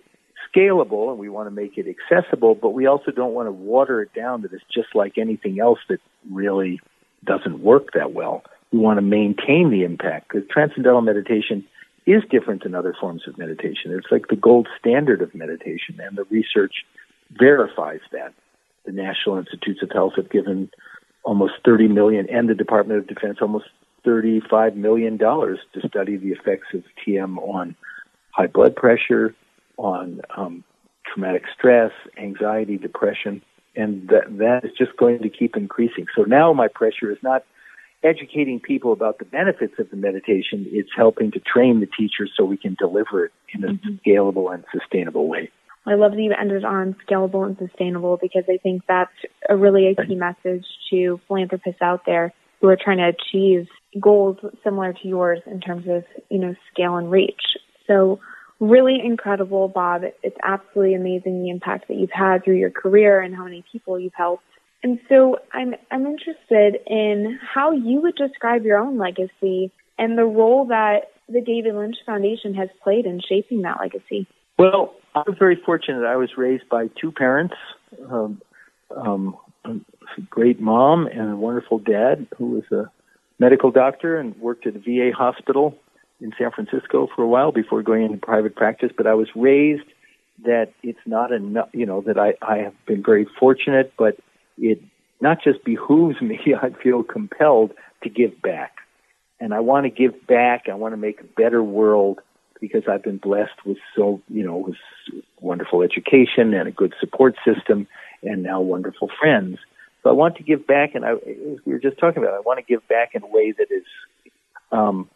scalable 0.54 1.10
and 1.10 1.18
we 1.18 1.28
want 1.28 1.46
to 1.46 1.50
make 1.50 1.78
it 1.78 1.86
accessible, 1.88 2.54
but 2.54 2.70
we 2.70 2.86
also 2.86 3.10
don't 3.10 3.34
want 3.34 3.48
to 3.48 3.52
water 3.52 4.02
it 4.02 4.12
down 4.14 4.42
that 4.42 4.52
it's 4.52 4.64
just 4.72 4.94
like 4.94 5.18
anything 5.18 5.60
else 5.60 5.78
that 5.88 6.00
really 6.30 6.80
doesn't 7.24 7.60
work 7.60 7.92
that 7.94 8.12
well. 8.12 8.44
We 8.72 8.78
want 8.78 8.98
to 8.98 9.02
maintain 9.02 9.70
the 9.70 9.84
impact 9.84 10.28
because 10.28 10.48
transcendental 10.48 11.00
meditation 11.00 11.64
is 12.06 12.22
different 12.30 12.62
than 12.64 12.74
other 12.74 12.94
forms 12.98 13.22
of 13.26 13.38
meditation. 13.38 13.92
It's 13.92 14.10
like 14.10 14.28
the 14.28 14.36
gold 14.36 14.68
standard 14.78 15.22
of 15.22 15.34
meditation, 15.34 16.00
and 16.00 16.16
the 16.16 16.24
research 16.24 16.84
verifies 17.30 18.00
that. 18.12 18.34
The 18.84 18.92
National 18.92 19.38
Institutes 19.38 19.82
of 19.82 19.90
Health 19.90 20.12
have 20.16 20.28
given 20.28 20.70
almost 21.22 21.54
30 21.64 21.88
million, 21.88 22.28
and 22.28 22.48
the 22.48 22.54
Department 22.54 22.98
of 22.98 23.06
Defense 23.06 23.38
almost 23.40 23.64
35 24.04 24.76
million 24.76 25.16
dollars 25.16 25.58
to 25.72 25.88
study 25.88 26.18
the 26.18 26.32
effects 26.32 26.66
of 26.74 26.84
TM 27.06 27.38
on 27.38 27.74
high 28.30 28.46
blood 28.46 28.76
pressure, 28.76 29.34
on 29.76 30.20
um, 30.36 30.64
traumatic 31.12 31.44
stress, 31.56 31.92
anxiety, 32.18 32.76
depression, 32.76 33.42
and 33.76 34.08
that 34.08 34.38
that 34.38 34.64
is 34.64 34.70
just 34.76 34.96
going 34.96 35.20
to 35.22 35.28
keep 35.28 35.56
increasing. 35.56 36.06
So 36.16 36.22
now 36.22 36.52
my 36.52 36.68
pressure 36.68 37.10
is 37.10 37.18
not 37.22 37.44
educating 38.04 38.60
people 38.60 38.92
about 38.92 39.18
the 39.18 39.24
benefits 39.24 39.74
of 39.78 39.90
the 39.90 39.96
meditation, 39.96 40.66
it's 40.70 40.90
helping 40.94 41.30
to 41.32 41.40
train 41.40 41.80
the 41.80 41.86
teachers 41.86 42.30
so 42.36 42.44
we 42.44 42.58
can 42.58 42.76
deliver 42.78 43.24
it 43.24 43.32
in 43.54 43.64
a 43.64 43.68
mm-hmm. 43.68 43.94
scalable 44.06 44.52
and 44.52 44.62
sustainable 44.70 45.26
way. 45.26 45.50
I 45.86 45.94
love 45.94 46.12
that 46.12 46.20
you 46.20 46.32
ended 46.38 46.64
on 46.64 46.96
scalable 47.06 47.44
and 47.46 47.56
sustainable 47.58 48.18
because 48.20 48.44
I 48.48 48.58
think 48.58 48.82
that's 48.86 49.12
a 49.48 49.56
really 49.56 49.88
a 49.88 50.06
key 50.06 50.14
message 50.14 50.64
to 50.90 51.20
philanthropists 51.26 51.82
out 51.82 52.02
there 52.06 52.32
who 52.60 52.68
are 52.68 52.78
trying 52.82 52.98
to 52.98 53.08
achieve 53.08 53.68
goals 54.00 54.38
similar 54.62 54.92
to 54.92 55.08
yours 55.08 55.40
in 55.46 55.60
terms 55.60 55.86
of, 55.88 56.04
you 56.30 56.38
know, 56.38 56.54
scale 56.72 56.96
and 56.96 57.10
reach. 57.10 57.42
So 57.86 58.20
really 58.68 59.00
incredible, 59.02 59.68
Bob. 59.68 60.02
It's 60.22 60.36
absolutely 60.42 60.94
amazing 60.94 61.42
the 61.42 61.50
impact 61.50 61.88
that 61.88 61.94
you've 61.94 62.10
had 62.12 62.44
through 62.44 62.56
your 62.56 62.70
career 62.70 63.20
and 63.20 63.34
how 63.34 63.44
many 63.44 63.64
people 63.70 63.98
you've 63.98 64.14
helped. 64.14 64.44
And 64.82 64.98
so 65.08 65.38
I'm 65.52 65.74
I'm 65.90 66.06
interested 66.06 66.80
in 66.86 67.38
how 67.42 67.72
you 67.72 68.02
would 68.02 68.16
describe 68.16 68.64
your 68.64 68.78
own 68.78 68.98
legacy 68.98 69.72
and 69.98 70.18
the 70.18 70.24
role 70.24 70.66
that 70.66 71.12
the 71.28 71.40
David 71.40 71.74
Lynch 71.74 71.96
Foundation 72.04 72.54
has 72.54 72.68
played 72.82 73.06
in 73.06 73.20
shaping 73.26 73.62
that 73.62 73.78
legacy. 73.80 74.26
Well, 74.58 74.94
I 75.14 75.22
was 75.26 75.36
very 75.38 75.58
fortunate. 75.64 76.04
I 76.04 76.16
was 76.16 76.30
raised 76.36 76.68
by 76.68 76.88
two 77.00 77.12
parents, 77.12 77.54
um, 78.10 78.42
um, 78.94 79.36
a 79.64 80.20
great 80.28 80.60
mom 80.60 81.06
and 81.06 81.32
a 81.32 81.36
wonderful 81.36 81.78
dad 81.78 82.26
who 82.36 82.46
was 82.50 82.64
a 82.70 82.90
medical 83.38 83.70
doctor 83.70 84.18
and 84.18 84.36
worked 84.36 84.66
at 84.66 84.76
a 84.76 84.78
VA 84.78 85.10
hospital 85.16 85.78
in 86.20 86.32
San 86.38 86.50
Francisco 86.50 87.08
for 87.14 87.22
a 87.22 87.28
while 87.28 87.52
before 87.52 87.82
going 87.82 88.04
into 88.04 88.18
private 88.18 88.56
practice. 88.56 88.90
But 88.96 89.06
I 89.06 89.14
was 89.14 89.28
raised 89.34 89.88
that 90.44 90.72
it's 90.82 90.98
not 91.06 91.32
enough, 91.32 91.68
you 91.72 91.86
know, 91.86 92.00
that 92.02 92.18
I, 92.18 92.34
I 92.42 92.58
have 92.58 92.74
been 92.86 93.02
very 93.02 93.26
fortunate, 93.38 93.92
but 93.96 94.16
it 94.58 94.80
not 95.20 95.42
just 95.42 95.64
behooves 95.64 96.20
me, 96.20 96.38
I 96.62 96.70
feel 96.82 97.02
compelled 97.02 97.72
to 98.02 98.08
give 98.08 98.40
back. 98.42 98.76
And 99.40 99.52
I 99.52 99.60
want 99.60 99.84
to 99.84 99.90
give 99.90 100.26
back. 100.26 100.68
I 100.70 100.74
want 100.74 100.92
to 100.92 100.96
make 100.96 101.20
a 101.20 101.24
better 101.24 101.62
world 101.62 102.20
because 102.60 102.84
I've 102.88 103.02
been 103.02 103.18
blessed 103.18 103.66
with 103.66 103.78
so, 103.96 104.22
you 104.28 104.44
know, 104.44 104.56
with 104.56 104.76
wonderful 105.40 105.82
education 105.82 106.54
and 106.54 106.68
a 106.68 106.70
good 106.70 106.94
support 107.00 107.34
system 107.44 107.86
and 108.22 108.42
now 108.42 108.60
wonderful 108.60 109.10
friends. 109.20 109.58
So 110.02 110.10
I 110.10 110.12
want 110.12 110.36
to 110.36 110.42
give 110.42 110.66
back, 110.66 110.94
and 110.94 111.04
I, 111.04 111.12
as 111.12 111.58
we 111.64 111.72
were 111.72 111.78
just 111.78 111.98
talking 111.98 112.22
about, 112.22 112.34
I 112.34 112.40
want 112.40 112.58
to 112.58 112.64
give 112.64 112.86
back 112.88 113.14
in 113.14 113.22
a 113.22 113.26
way 113.26 113.52
that 113.52 113.68
is, 113.70 113.84
um, 114.70 115.08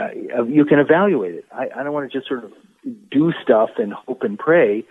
uh, 0.00 0.44
you 0.44 0.64
can 0.64 0.78
evaluate 0.78 1.34
it. 1.34 1.44
I, 1.52 1.68
I 1.76 1.82
don't 1.82 1.92
want 1.92 2.10
to 2.10 2.18
just 2.18 2.28
sort 2.28 2.44
of 2.44 2.52
do 3.10 3.32
stuff 3.42 3.70
and 3.78 3.92
hope 3.92 4.22
and 4.22 4.38
pray. 4.38 4.84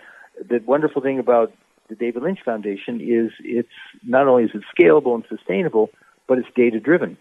The 0.48 0.62
wonderful 0.64 1.02
thing 1.02 1.18
about 1.18 1.52
the 1.88 1.94
David 1.94 2.22
Lynch 2.22 2.38
Foundation 2.44 3.00
is 3.00 3.32
it's 3.40 3.68
not 4.06 4.28
only 4.28 4.44
is 4.44 4.50
it 4.54 4.62
scalable 4.76 5.14
and 5.14 5.24
sustainable, 5.28 5.90
but 6.26 6.38
it's 6.38 6.48
data 6.54 6.80
driven. 6.80 7.16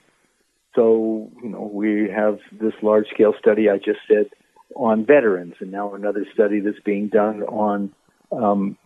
So, 0.76 1.32
you 1.42 1.50
know, 1.50 1.70
we 1.74 2.10
have 2.10 2.40
this 2.52 2.74
large 2.82 3.08
scale 3.10 3.34
study 3.40 3.70
I 3.70 3.78
just 3.78 4.00
said 4.08 4.30
on 4.76 5.06
veterans, 5.06 5.56
and 5.60 5.72
now 5.72 5.96
another 5.96 6.26
study 6.34 6.60
that's 6.60 6.80
being 6.86 7.08
done 7.08 7.42
on 7.44 7.92
um, 8.32 8.78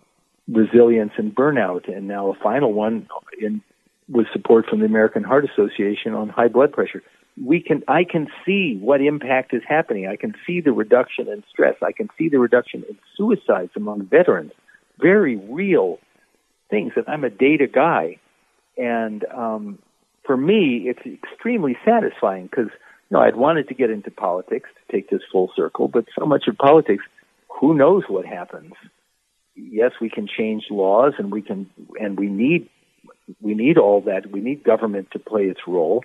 resilience 0.47 1.11
and 1.17 1.35
burnout, 1.35 1.93
and 1.93 2.07
now 2.07 2.31
a 2.31 2.35
final 2.35 2.71
one 2.71 3.07
in 3.39 3.61
with 4.09 4.27
support 4.33 4.65
from 4.67 4.79
the 4.79 4.85
American 4.85 5.23
Heart 5.23 5.45
Association 5.45 6.13
on 6.13 6.29
high 6.29 6.47
blood 6.47 6.71
pressure. 6.71 7.01
We 7.43 7.61
can, 7.61 7.83
I 7.87 8.03
can 8.03 8.27
see 8.45 8.77
what 8.79 9.01
impact 9.01 9.53
is 9.53 9.63
happening. 9.67 10.07
I 10.07 10.17
can 10.17 10.35
see 10.45 10.61
the 10.61 10.71
reduction 10.71 11.27
in 11.27 11.43
stress. 11.49 11.75
I 11.81 11.91
can 11.91 12.09
see 12.17 12.29
the 12.29 12.37
reduction 12.37 12.83
in 12.87 12.97
suicides 13.15 13.71
among 13.75 14.05
veterans 14.05 14.51
very 14.99 15.35
real 15.35 15.99
things. 16.69 16.93
And 16.95 17.05
I'm 17.07 17.23
a 17.23 17.29
data 17.29 17.67
guy, 17.67 18.17
and 18.77 19.25
um, 19.25 19.79
for 20.25 20.37
me, 20.37 20.85
it's 20.87 21.05
extremely 21.05 21.77
satisfying 21.85 22.45
because 22.45 22.71
you 23.09 23.17
know 23.17 23.19
I'd 23.19 23.35
wanted 23.35 23.67
to 23.69 23.73
get 23.73 23.89
into 23.89 24.11
politics 24.11 24.69
to 24.75 24.91
take 24.91 25.09
this 25.09 25.21
full 25.31 25.51
circle, 25.55 25.87
but 25.87 26.05
so 26.17 26.25
much 26.25 26.47
of 26.47 26.57
politics, 26.57 27.03
who 27.59 27.75
knows 27.75 28.03
what 28.07 28.25
happens? 28.25 28.73
Yes, 29.55 29.91
we 30.01 30.09
can 30.09 30.27
change 30.27 30.65
laws, 30.71 31.13
and 31.19 31.31
we 31.31 31.41
can, 31.41 31.69
and 31.99 32.17
we 32.17 32.27
need 32.27 32.69
we 33.41 33.53
need 33.53 33.77
all 33.77 34.01
that. 34.01 34.31
We 34.31 34.41
need 34.41 34.63
government 34.63 35.09
to 35.11 35.19
play 35.19 35.43
its 35.43 35.61
role, 35.67 36.03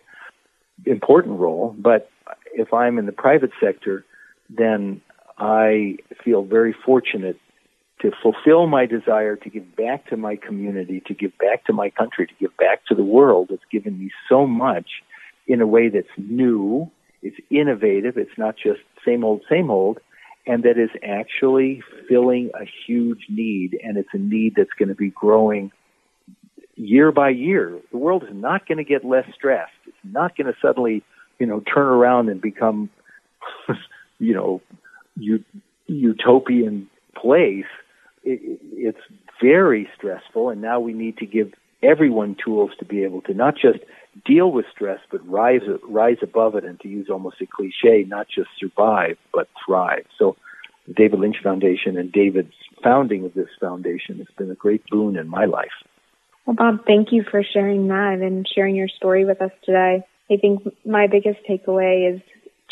important 0.87 1.39
role. 1.39 1.75
But 1.79 2.11
if 2.55 2.73
I'm 2.73 2.99
in 2.99 3.07
the 3.07 3.13
private 3.13 3.51
sector, 3.63 4.05
then 4.49 5.01
I 5.39 5.97
feel 6.25 6.43
very 6.43 6.75
fortunate 6.85 7.39
to 8.01 8.13
fulfill 8.23 8.67
my 8.67 8.87
desire 8.87 9.37
to 9.37 9.51
give 9.51 9.77
back 9.77 10.09
to 10.09 10.17
my 10.17 10.37
community, 10.37 11.03
to 11.07 11.15
give 11.15 11.37
back 11.39 11.65
to 11.67 11.73
my 11.73 11.91
country, 11.91 12.27
to 12.27 12.35
give 12.39 12.57
back 12.57 12.87
to 12.87 12.95
the 12.95 13.03
world 13.03 13.49
that's 13.51 13.63
given 13.73 13.99
me 13.99 14.11
so 14.29 14.47
much 14.47 15.03
in 15.49 15.61
a 15.61 15.67
way 15.67 15.89
that's 15.89 16.07
new, 16.17 16.91
it's 17.23 17.37
innovative, 17.51 18.17
it's 18.17 18.39
not 18.39 18.57
just 18.57 18.81
same 19.05 19.25
old, 19.25 19.43
same 19.51 19.71
old, 19.71 19.99
and 20.47 20.63
that 20.63 20.79
is 20.79 20.91
actually 21.03 21.83
filling 22.09 22.51
a 22.55 22.65
huge 22.87 23.27
need, 23.29 23.79
and 23.83 23.97
it's 23.97 24.09
a 24.13 24.19
need 24.19 24.55
that's 24.57 24.73
going 24.79 24.89
to 24.89 24.95
be 24.95 25.11
growing 25.11 25.73
year 26.79 27.13
by 27.13 27.31
year. 27.31 27.79
The 27.91 27.99
world 27.99 28.25
is 28.25 28.35
not 28.35 28.67
going 28.67 28.79
to 28.79 28.85
get 28.85 29.05
less 29.05 29.27
stressed. 29.35 29.73
It's 29.87 29.97
not 30.05 30.37
going 30.37 30.47
to 30.47 30.55
suddenly, 30.61 31.03
you 31.39 31.47
know, 31.47 31.61
turn 31.61 31.87
around 31.87 32.29
and 32.29 32.41
become, 32.41 32.91
you 34.19 34.35
know, 34.35 34.61
utopian 35.87 36.89
place 37.17 37.65
it, 38.25 38.61
it's 38.73 39.01
very 39.41 39.89
stressful, 39.97 40.51
and 40.51 40.61
now 40.61 40.81
we 40.81 40.93
need 40.93 41.19
to 41.19 41.27
give 41.27 41.53
everyone 41.83 42.37
tools 42.43 42.71
to 42.79 42.85
be 42.85 43.05
able 43.05 43.23
to 43.23 43.35
not 43.35 43.55
just 43.55 43.79
deal 44.25 44.51
with 44.51 44.67
stress, 44.73 45.01
but 45.11 45.27
rise 45.29 45.63
rise 45.89 46.19
above 46.23 46.57
it, 46.57 46.65
and 46.65 46.79
to 46.81 46.89
use 46.89 47.09
almost 47.11 47.41
a 47.41 47.47
cliche, 47.47 48.05
not 48.07 48.27
just 48.29 48.49
survive 48.59 49.17
but 49.33 49.49
thrive. 49.65 50.05
So, 50.19 50.37
the 50.87 50.95
David 50.95 51.21
Lynch 51.21 51.37
Foundation 51.43 51.97
and 51.97 52.11
David's 52.11 52.55
founding 52.83 53.25
of 53.25 53.35
this 53.35 53.51
foundation 53.61 54.19
has 54.19 54.29
been 54.37 54.51
a 54.51 54.55
great 54.55 54.85
boon 54.87 55.17
in 55.17 55.29
my 55.29 55.45
life. 55.45 55.69
Well, 56.49 56.57
Bob, 56.57 56.87
thank 56.87 57.13
you 57.13 57.25
for 57.31 57.43
sharing 57.43 57.89
that 57.89 58.21
and 58.23 58.49
sharing 58.49 58.75
your 58.75 58.89
story 58.89 59.27
with 59.27 59.43
us 59.43 59.51
today. 59.67 60.03
I 60.31 60.37
think 60.39 60.63
my 60.83 61.07
biggest 61.07 61.41
takeaway 61.47 62.15
is 62.15 62.23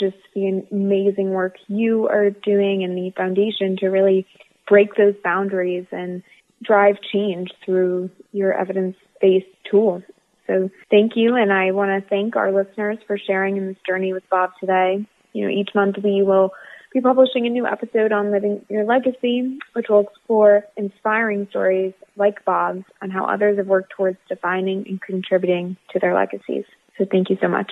just 0.01 0.17
the 0.35 0.62
amazing 0.73 1.29
work 1.29 1.57
you 1.69 2.09
are 2.09 2.31
doing 2.31 2.81
in 2.81 2.95
the 2.95 3.11
foundation 3.15 3.77
to 3.81 3.89
really 3.89 4.27
break 4.67 4.95
those 4.95 5.15
boundaries 5.23 5.85
and 5.93 6.23
drive 6.62 6.97
change 7.12 7.51
through 7.67 8.09
your 8.33 8.55
evidence 8.55 8.97
based 9.21 9.45
tools. 9.71 10.03
So 10.47 10.71
thank 10.91 11.12
you. 11.15 11.37
And 11.37 11.53
I 11.53 11.73
want 11.73 12.03
to 12.03 12.09
thank 12.09 12.35
our 12.35 12.53
listeners 12.53 12.97
for 13.07 13.19
sharing 13.19 13.59
in 13.59 13.67
this 13.67 13.77
journey 13.87 14.15
with 14.15 14.23
Bob 14.31 14.53
today. 14.59 15.07
You 15.35 15.45
know, 15.45 15.51
each 15.51 15.75
month 15.75 15.97
we 16.03 16.23
will 16.23 16.53
be 16.97 17.03
publishing 17.03 17.47
a 17.47 17.51
new 17.51 17.67
episode 17.67 18.11
on 18.11 18.31
living 18.31 18.65
your 18.71 18.85
legacy, 18.85 19.59
which 19.75 19.87
will 19.91 20.01
explore 20.01 20.65
inspiring 20.79 21.47
stories 21.51 21.93
like 22.17 22.43
Bob's 22.47 22.85
on 23.03 23.11
how 23.11 23.27
others 23.27 23.59
have 23.59 23.67
worked 23.67 23.93
towards 23.95 24.17
defining 24.31 24.87
and 24.89 25.01
contributing 25.03 25.77
to 25.93 25.99
their 25.99 26.15
legacies. 26.15 26.65
So 26.97 27.05
thank 27.05 27.29
you 27.29 27.37
so 27.43 27.49
much. 27.49 27.71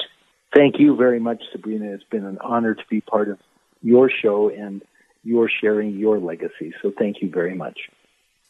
Thank 0.54 0.78
you 0.78 0.94
very 0.94 1.20
much, 1.20 1.42
Sabrina. 1.52 1.94
It's 1.94 2.04
been 2.04 2.26
an 2.26 2.36
honor 2.42 2.74
to 2.74 2.82
be 2.90 3.00
part 3.00 3.30
of 3.30 3.38
your 3.80 4.10
show 4.10 4.50
and 4.50 4.82
you're 5.22 5.48
sharing 5.48 5.98
your 5.98 6.18
legacy. 6.18 6.74
So 6.82 6.92
thank 6.96 7.22
you 7.22 7.30
very 7.30 7.54
much. 7.54 7.78